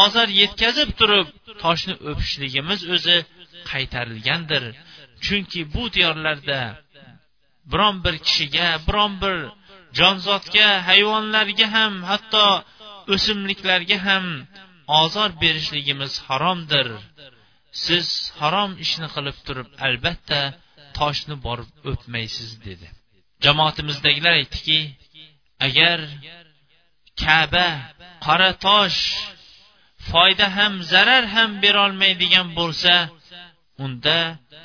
ozor 0.03 0.29
yetkazib 0.41 0.91
turib 1.01 1.29
toshni 1.63 1.95
o'pishligimiz 2.11 2.81
o'zi 2.95 3.17
qaytarilgandir. 3.71 4.65
Chunki 5.25 5.61
bu 5.75 5.83
diyorlarda 5.95 6.61
biron 7.73 7.97
bir 8.05 8.15
kishiga 8.27 8.69
biron 8.89 9.13
bir 9.23 9.37
jonzotga 9.99 10.69
hayvonlarga 10.89 11.67
ham 11.77 11.95
hatto 12.11 12.47
o'simliklarga 13.15 13.99
ham 14.09 14.27
ozor 15.03 15.31
berishligimiz 15.43 16.13
haromdir. 16.29 16.89
Siz 17.85 18.07
harom 18.41 18.71
ishni 18.85 19.09
qilib 19.15 19.37
turib 19.47 19.69
albatta 19.87 20.41
toshni 20.99 21.37
borib 21.47 21.71
o'pmaysiz 21.91 22.51
dedi. 22.67 22.87
Jamoatimizdagilar 23.45 24.35
aytdiki 24.41 24.81
agar 25.67 25.99
kaba 27.25 27.69
qora 28.27 28.51
tosh 28.67 29.01
foyda 30.11 30.47
ham 30.57 30.75
zarar 30.93 31.25
ham 31.35 31.51
berolmaydigan 31.65 32.49
bo'lsa 32.59 32.95
unda 33.85 34.19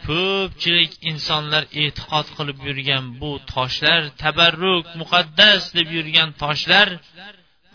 ko'pchilik 0.08 0.94
insonlar 1.12 1.64
e'tiqod 1.84 2.28
qilib 2.38 2.60
yurgan 2.68 3.06
bu 3.22 3.32
toshlar 3.54 4.02
tabarruk 4.24 4.86
muqaddas 5.02 5.62
deb 5.78 5.88
yurgan 5.98 6.30
toshlar 6.44 6.88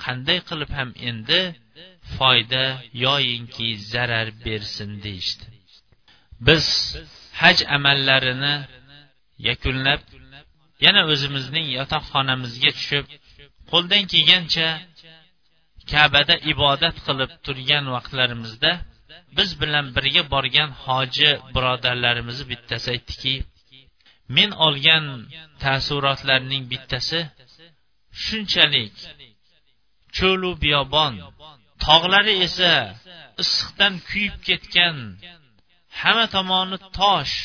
qanday 0.04 0.38
qilib 0.48 0.70
ham 0.78 0.90
endi 1.10 1.40
foyda 2.16 2.64
yoyinki 3.04 3.68
zarar 3.92 4.28
bersin 4.44 4.90
deyishdi. 5.04 5.44
Biz 6.46 6.66
haj 7.40 7.58
amallarini 7.76 8.54
yakunlab 9.48 10.02
yana 10.86 11.02
o'zimizning 11.12 11.66
yotoqxonamizga 11.78 12.70
tushib 12.78 13.04
qo'ldan 13.70 14.02
kelgancha 14.12 14.68
kabada 15.92 16.34
ibodat 16.52 16.96
qilib 17.06 17.30
turgan 17.44 17.84
vaqtlarimizda 17.94 18.72
biz 19.36 19.50
bilan 19.62 19.86
birga 19.96 20.22
borgan 20.34 20.70
hoji 20.84 21.30
birodarlarimizni 21.54 22.44
bittasi 22.52 22.86
aytdiki 22.94 23.34
men 24.36 24.50
olgan 24.66 25.04
taassurotlarning 25.62 26.64
bittasi 26.72 27.20
shunchalik 28.24 28.94
cho'lu 30.16 30.50
biyobon 30.64 31.12
tog'lari 31.86 32.34
esa 32.46 32.72
issiqdan 33.42 33.94
kuyib 34.08 34.36
ketgan. 34.48 34.96
Hamma 36.00 36.26
tomoni 36.36 36.78
tosh. 36.98 37.36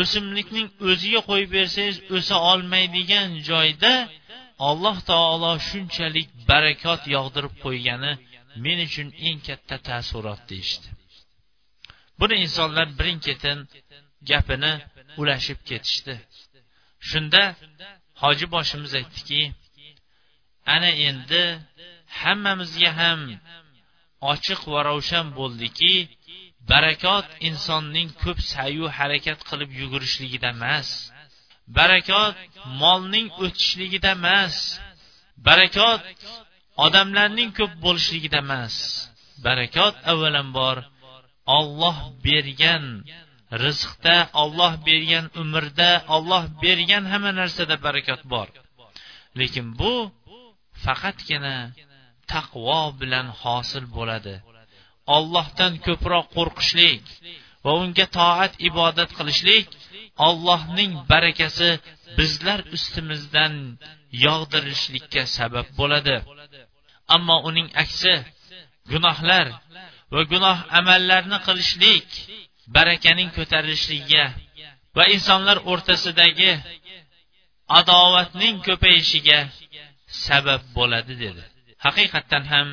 O'simlikning 0.00 0.68
o'ziga 0.90 1.20
qo'yib 1.28 1.50
bersangiz 1.58 1.98
o'sa 2.16 2.36
olmaydigan 2.50 3.28
joyda 3.48 3.92
alloh 4.68 4.96
taolo 5.10 5.52
shunchalik 5.68 6.28
barakot 6.50 7.02
yog'dirib 7.14 7.54
qo'ygani 7.64 8.12
men 8.64 8.78
uchun 8.86 9.08
eng 9.26 9.38
katta 9.48 9.76
taassurot 9.88 10.40
deyishdi. 10.50 10.88
Buni 12.20 12.34
insonlar 12.44 12.88
birin 12.98 13.18
ketin 13.26 13.58
gapini 14.30 14.72
ulashib 15.20 15.58
ketishdi. 15.68 16.14
Shunda 17.08 17.42
hoji 18.22 18.46
boshimiz 18.54 18.92
aytdiki 19.00 19.40
ana 20.74 20.90
endi 21.08 21.42
hammamizga 22.20 22.90
ham 23.00 23.20
ochiq 24.32 24.60
va 24.72 24.80
ravshan 24.88 25.26
bo'ldiki 25.38 25.94
barakot 26.70 27.26
insonning 27.48 28.08
ko'p 28.22 28.38
sayu 28.52 28.84
harakat 28.98 29.38
qilib 29.48 29.70
yugurishligida 29.80 30.48
emas 30.56 30.88
barakot 31.78 32.34
molning 32.82 33.28
o'tishligida 33.44 34.10
emas 34.18 34.54
barakot 35.46 36.00
odamlarning 36.84 37.50
ko'p 37.58 37.72
bo'lishligida 37.84 38.38
emas 38.46 38.74
barakot 39.46 39.94
avvalambor 40.12 40.76
olloh 41.58 41.98
bergan 42.26 42.84
rizqda 43.64 44.16
olloh 44.42 44.72
bergan 44.86 45.26
umrda 45.42 45.90
olloh 46.16 46.44
bergan 46.62 47.04
hamma 47.12 47.30
narsada 47.40 47.76
barakot 47.86 48.20
bor. 48.32 48.48
Lekin 49.38 49.66
bu 49.80 49.92
faqatgina 50.84 51.56
taqvo 52.32 52.80
bilan 53.00 53.26
hosil 53.42 53.84
bo'ladi. 53.96 54.34
Ollohdan 55.16 55.72
ko'proq 55.86 56.26
qo'rqishlik 56.36 57.04
va 57.64 57.70
unga 57.82 58.06
toat 58.18 58.52
ibodat 58.68 59.10
qilishlik 59.18 59.66
ollohning 60.28 60.92
barakasi 61.10 61.70
bizlar 62.18 62.60
ustimizdan 62.76 63.54
yog'dirishlikka 64.26 65.22
sabab 65.36 65.66
bo'ladi. 65.80 66.16
Ammo 67.16 67.36
uning 67.48 67.68
aksi 67.82 68.14
gunohlar 68.92 69.46
va 70.14 70.20
gunoh 70.32 70.58
amallarni 70.78 71.38
qilishlik 71.46 72.08
barakaning 72.76 73.30
ko'tarilishligiga 73.36 74.24
va 74.96 75.04
insonlar 75.14 75.58
o'rtasidagi 75.70 76.52
adovatning 77.78 78.56
ko'payishiga 78.66 79.38
sabab 80.26 80.62
bo'ladi 80.76 81.14
dedi. 81.24 81.42
Haqiqatdan 81.84 82.44
ham 82.52 82.68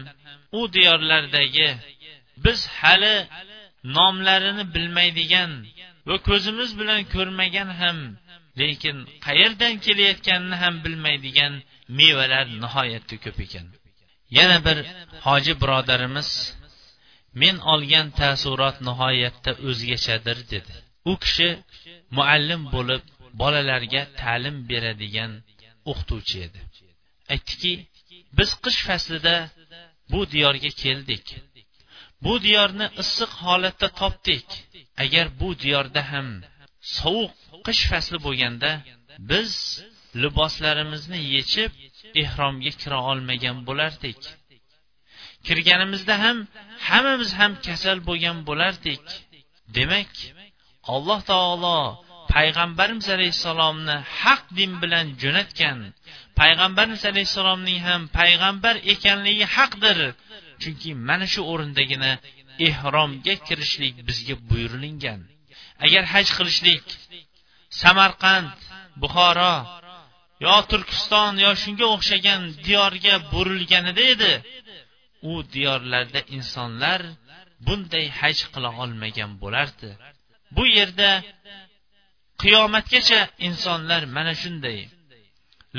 u 0.59 0.61
diyorlardagi 0.75 1.69
biz 2.45 2.59
hali 2.79 3.15
nomlarini 3.97 4.63
bilmaydigan 4.75 5.51
va 6.07 6.15
ko'zimiz 6.27 6.69
bilan 6.79 7.01
ko'rmagan 7.13 7.69
ham 7.81 7.97
lekin 8.61 8.97
qayerdan 9.25 9.73
kelayotganini 9.85 10.57
ham 10.63 10.75
bilmaydigan 10.85 11.53
mevalar 11.99 12.45
nihoyatda 12.63 13.15
ko'p 13.25 13.39
ekan. 13.45 13.67
Yana 14.37 14.57
bir 14.67 14.77
hoji 15.25 15.53
birodarimiz 15.61 16.29
men 17.41 17.55
olgan 17.73 18.07
taassurot 18.19 18.77
nihoyatda 18.87 19.51
o'zgachadir 19.67 20.37
dedi. 20.53 20.73
U 21.11 21.13
kishi 21.23 21.49
muallim 22.17 22.61
bo'lib 22.75 23.03
bolalarga 23.41 24.01
ta'lim 24.21 24.55
beradigan 24.69 25.31
o'qituvchi 25.91 26.37
edi. 26.47 26.59
Aytdiki 27.33 27.73
biz 28.37 28.49
qish 28.63 28.79
faslida 28.87 29.35
bu 30.11 30.19
diyorga 30.33 30.71
keldik. 30.83 31.25
Bu 32.23 32.33
diyorni 32.45 32.85
issiq 33.01 33.31
holatda 33.43 33.87
topdik. 34.01 34.47
Agar 35.03 35.25
bu 35.39 35.49
diyorda 35.63 36.01
ham 36.11 36.27
sovuq 36.97 37.33
qish 37.67 37.83
fasli 37.91 38.17
bo'lganda 38.27 38.71
biz 39.31 39.51
liboslarimizni 40.21 41.19
yechib 41.35 41.71
ehromga 42.21 42.71
kira 42.81 42.99
olmagan 43.11 43.57
bo'lardik. 43.67 44.19
Kirganimizda 45.45 46.15
ham 46.23 46.37
hammamiz 46.87 47.31
ham 47.39 47.51
kasal 47.65 47.97
bo'lgan 48.09 48.37
bo'lardik. 48.49 49.03
Demak 49.77 50.11
alloh 50.93 51.19
taolo 51.31 51.79
payg'ambarimiz 52.33 53.07
alayhissalomni 53.15 53.95
haq 54.21 54.43
din 54.57 54.71
bilan 54.81 55.05
jo'natgan 55.21 55.79
payg'ambarimiz 56.39 57.03
alayhissalomning 57.11 57.79
ham 57.87 58.01
payg'ambar 58.19 58.75
ekanligi 58.93 59.45
haqdir. 59.55 59.97
Chunki 60.61 60.89
mana 61.09 61.25
shu 61.33 61.41
o'rindagina 61.51 62.11
ehromga 62.67 63.35
kirishlik 63.47 63.95
bizga 64.07 64.35
buyurilingan. 64.49 65.19
Agar 65.85 66.03
haj 66.13 66.27
qilishlik 66.37 66.85
samarqand 67.81 68.55
buxoro 69.01 69.55
yo 70.45 70.55
turkiston 70.71 71.33
yo 71.45 71.51
shunga 71.63 71.85
o'xshagan 71.95 72.41
diyorga 72.65 73.13
burilganida 73.31 74.03
edi 74.13 74.33
u 75.31 75.33
diyorlarda 75.53 76.19
insonlar 76.37 77.01
bunday 77.65 78.05
haj 78.19 78.37
qila 78.53 78.69
olmagan 78.83 79.31
bo'lardi. 79.41 79.89
Bu 80.55 80.63
yerda 80.77 81.11
qiyomatgacha 82.41 83.21
insonlar 83.47 84.01
mana 84.15 84.33
shunday 84.43 84.79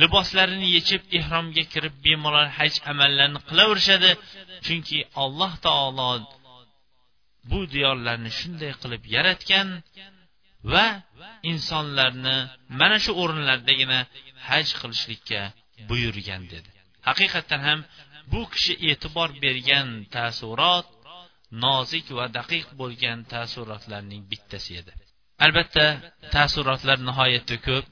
liboslarini 0.00 0.68
yechib 0.76 1.02
ehromga 1.18 1.64
kirib 1.72 1.94
bemalol 2.06 2.48
haj 2.58 2.74
amallarini 2.90 3.40
qilaverishadi. 3.48 4.10
Chunki 4.66 4.98
alloh 5.22 5.52
taolo 5.66 6.10
bu 7.50 7.60
diyorlarni 7.74 8.30
shunday 8.38 8.72
qilib 8.82 9.02
yaratgan 9.14 9.68
va 10.72 10.86
insonlarni 11.52 12.36
mana 12.80 12.96
shu 13.04 13.12
o'rinlardagina 13.22 13.98
haj 14.48 14.66
qilishlikka 14.80 15.40
buyurgan 15.88 16.42
dedi. 16.52 16.70
Haqiqatdan 17.08 17.60
ham 17.68 17.80
bu 18.32 18.40
kishi 18.52 18.74
e'tibor 18.90 19.30
bergan 19.44 19.88
taassurot 20.14 20.86
nozik 21.64 22.06
va 22.18 22.26
daqiq 22.38 22.66
bo'lgan 22.80 23.18
taassurotlarning 23.32 24.22
bittasi 24.30 24.72
edi. 24.80 24.92
Albatta 25.44 25.86
taassurotlar 26.34 26.98
nihoyatda 27.08 27.56
ko'p. 27.68 27.86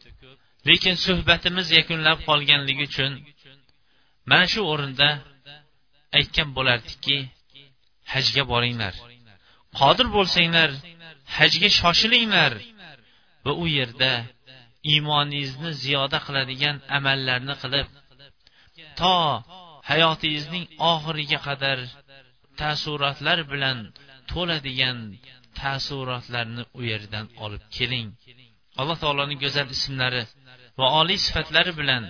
Lekin 0.66 0.96
suhbatimiz 1.06 1.66
yakunlab 1.78 2.18
qolganligi 2.28 2.84
uchun 2.90 3.12
mana 4.30 4.46
shu 4.52 4.60
o'rinda 4.72 5.08
aytgan 6.18 6.48
bo'lardikki 6.56 7.16
hajga 8.12 8.42
boringlar. 8.52 8.94
Qodir 9.78 10.06
bo'lsanglar 10.16 10.70
hajga 11.36 11.68
shoshilinglar 11.80 12.52
va 13.44 13.52
u 13.62 13.64
yerda 13.78 14.12
iymoningizni 14.92 15.70
ziyoda 15.82 16.18
qiladigan 16.26 16.76
amallarni 16.98 17.54
qilib 17.62 17.88
to 19.00 19.14
hayotingizning 19.90 20.64
oxiriga 20.92 21.38
qadar 21.48 21.78
taassurotlar 22.60 23.38
bilan 23.52 23.78
to'ladigan 24.30 24.98
taassurotlarni 25.60 26.62
u 26.78 26.80
yerdan 26.90 27.26
olib 27.44 27.64
keling. 27.76 28.08
Alloh 28.80 28.96
taoloning 29.02 29.38
go'zal 29.44 29.68
ismlari 29.76 30.22
va 30.78 30.86
oliy 31.00 31.18
sifatlari 31.26 31.72
bilan 31.80 32.04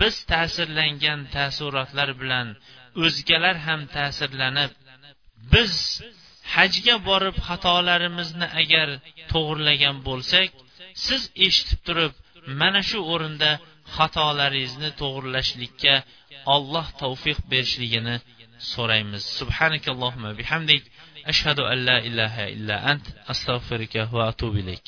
biz 0.00 0.14
ta'sirlangan 0.32 1.20
taassurotlar 1.34 2.10
bilan 2.20 2.46
o'zgalar 3.04 3.56
ham 3.66 3.80
ta'sirlanib 3.96 4.72
biz 5.52 5.72
hajga 6.54 6.96
borib 7.08 7.36
xatolarimizni 7.48 8.48
agar 8.62 8.88
to'g'irlagan 9.32 9.96
bo'lsak 10.08 10.48
siz 11.06 11.22
eshitib 11.46 11.80
turib 11.86 12.12
mana 12.60 12.80
shu 12.90 12.98
o'rinda 13.12 13.50
xatolaringizni 13.96 14.90
to'g'irlashlikka 15.00 15.94
alloh 16.54 16.86
tavfiq 17.02 17.38
berishligini 17.52 18.16
so'raymiz. 18.72 19.22
Subhanakallohumma 19.38 20.30
bihamdik. 20.40 20.82
Ashhadu 21.32 21.62
an 21.72 21.78
la 21.88 21.98
ilaha 22.08 22.44
illa 22.54 22.76
ant. 22.92 23.04
Astag'firuka 23.32 24.02
va 24.14 24.22
atubu 24.32 24.56
ilayk. 24.62 24.86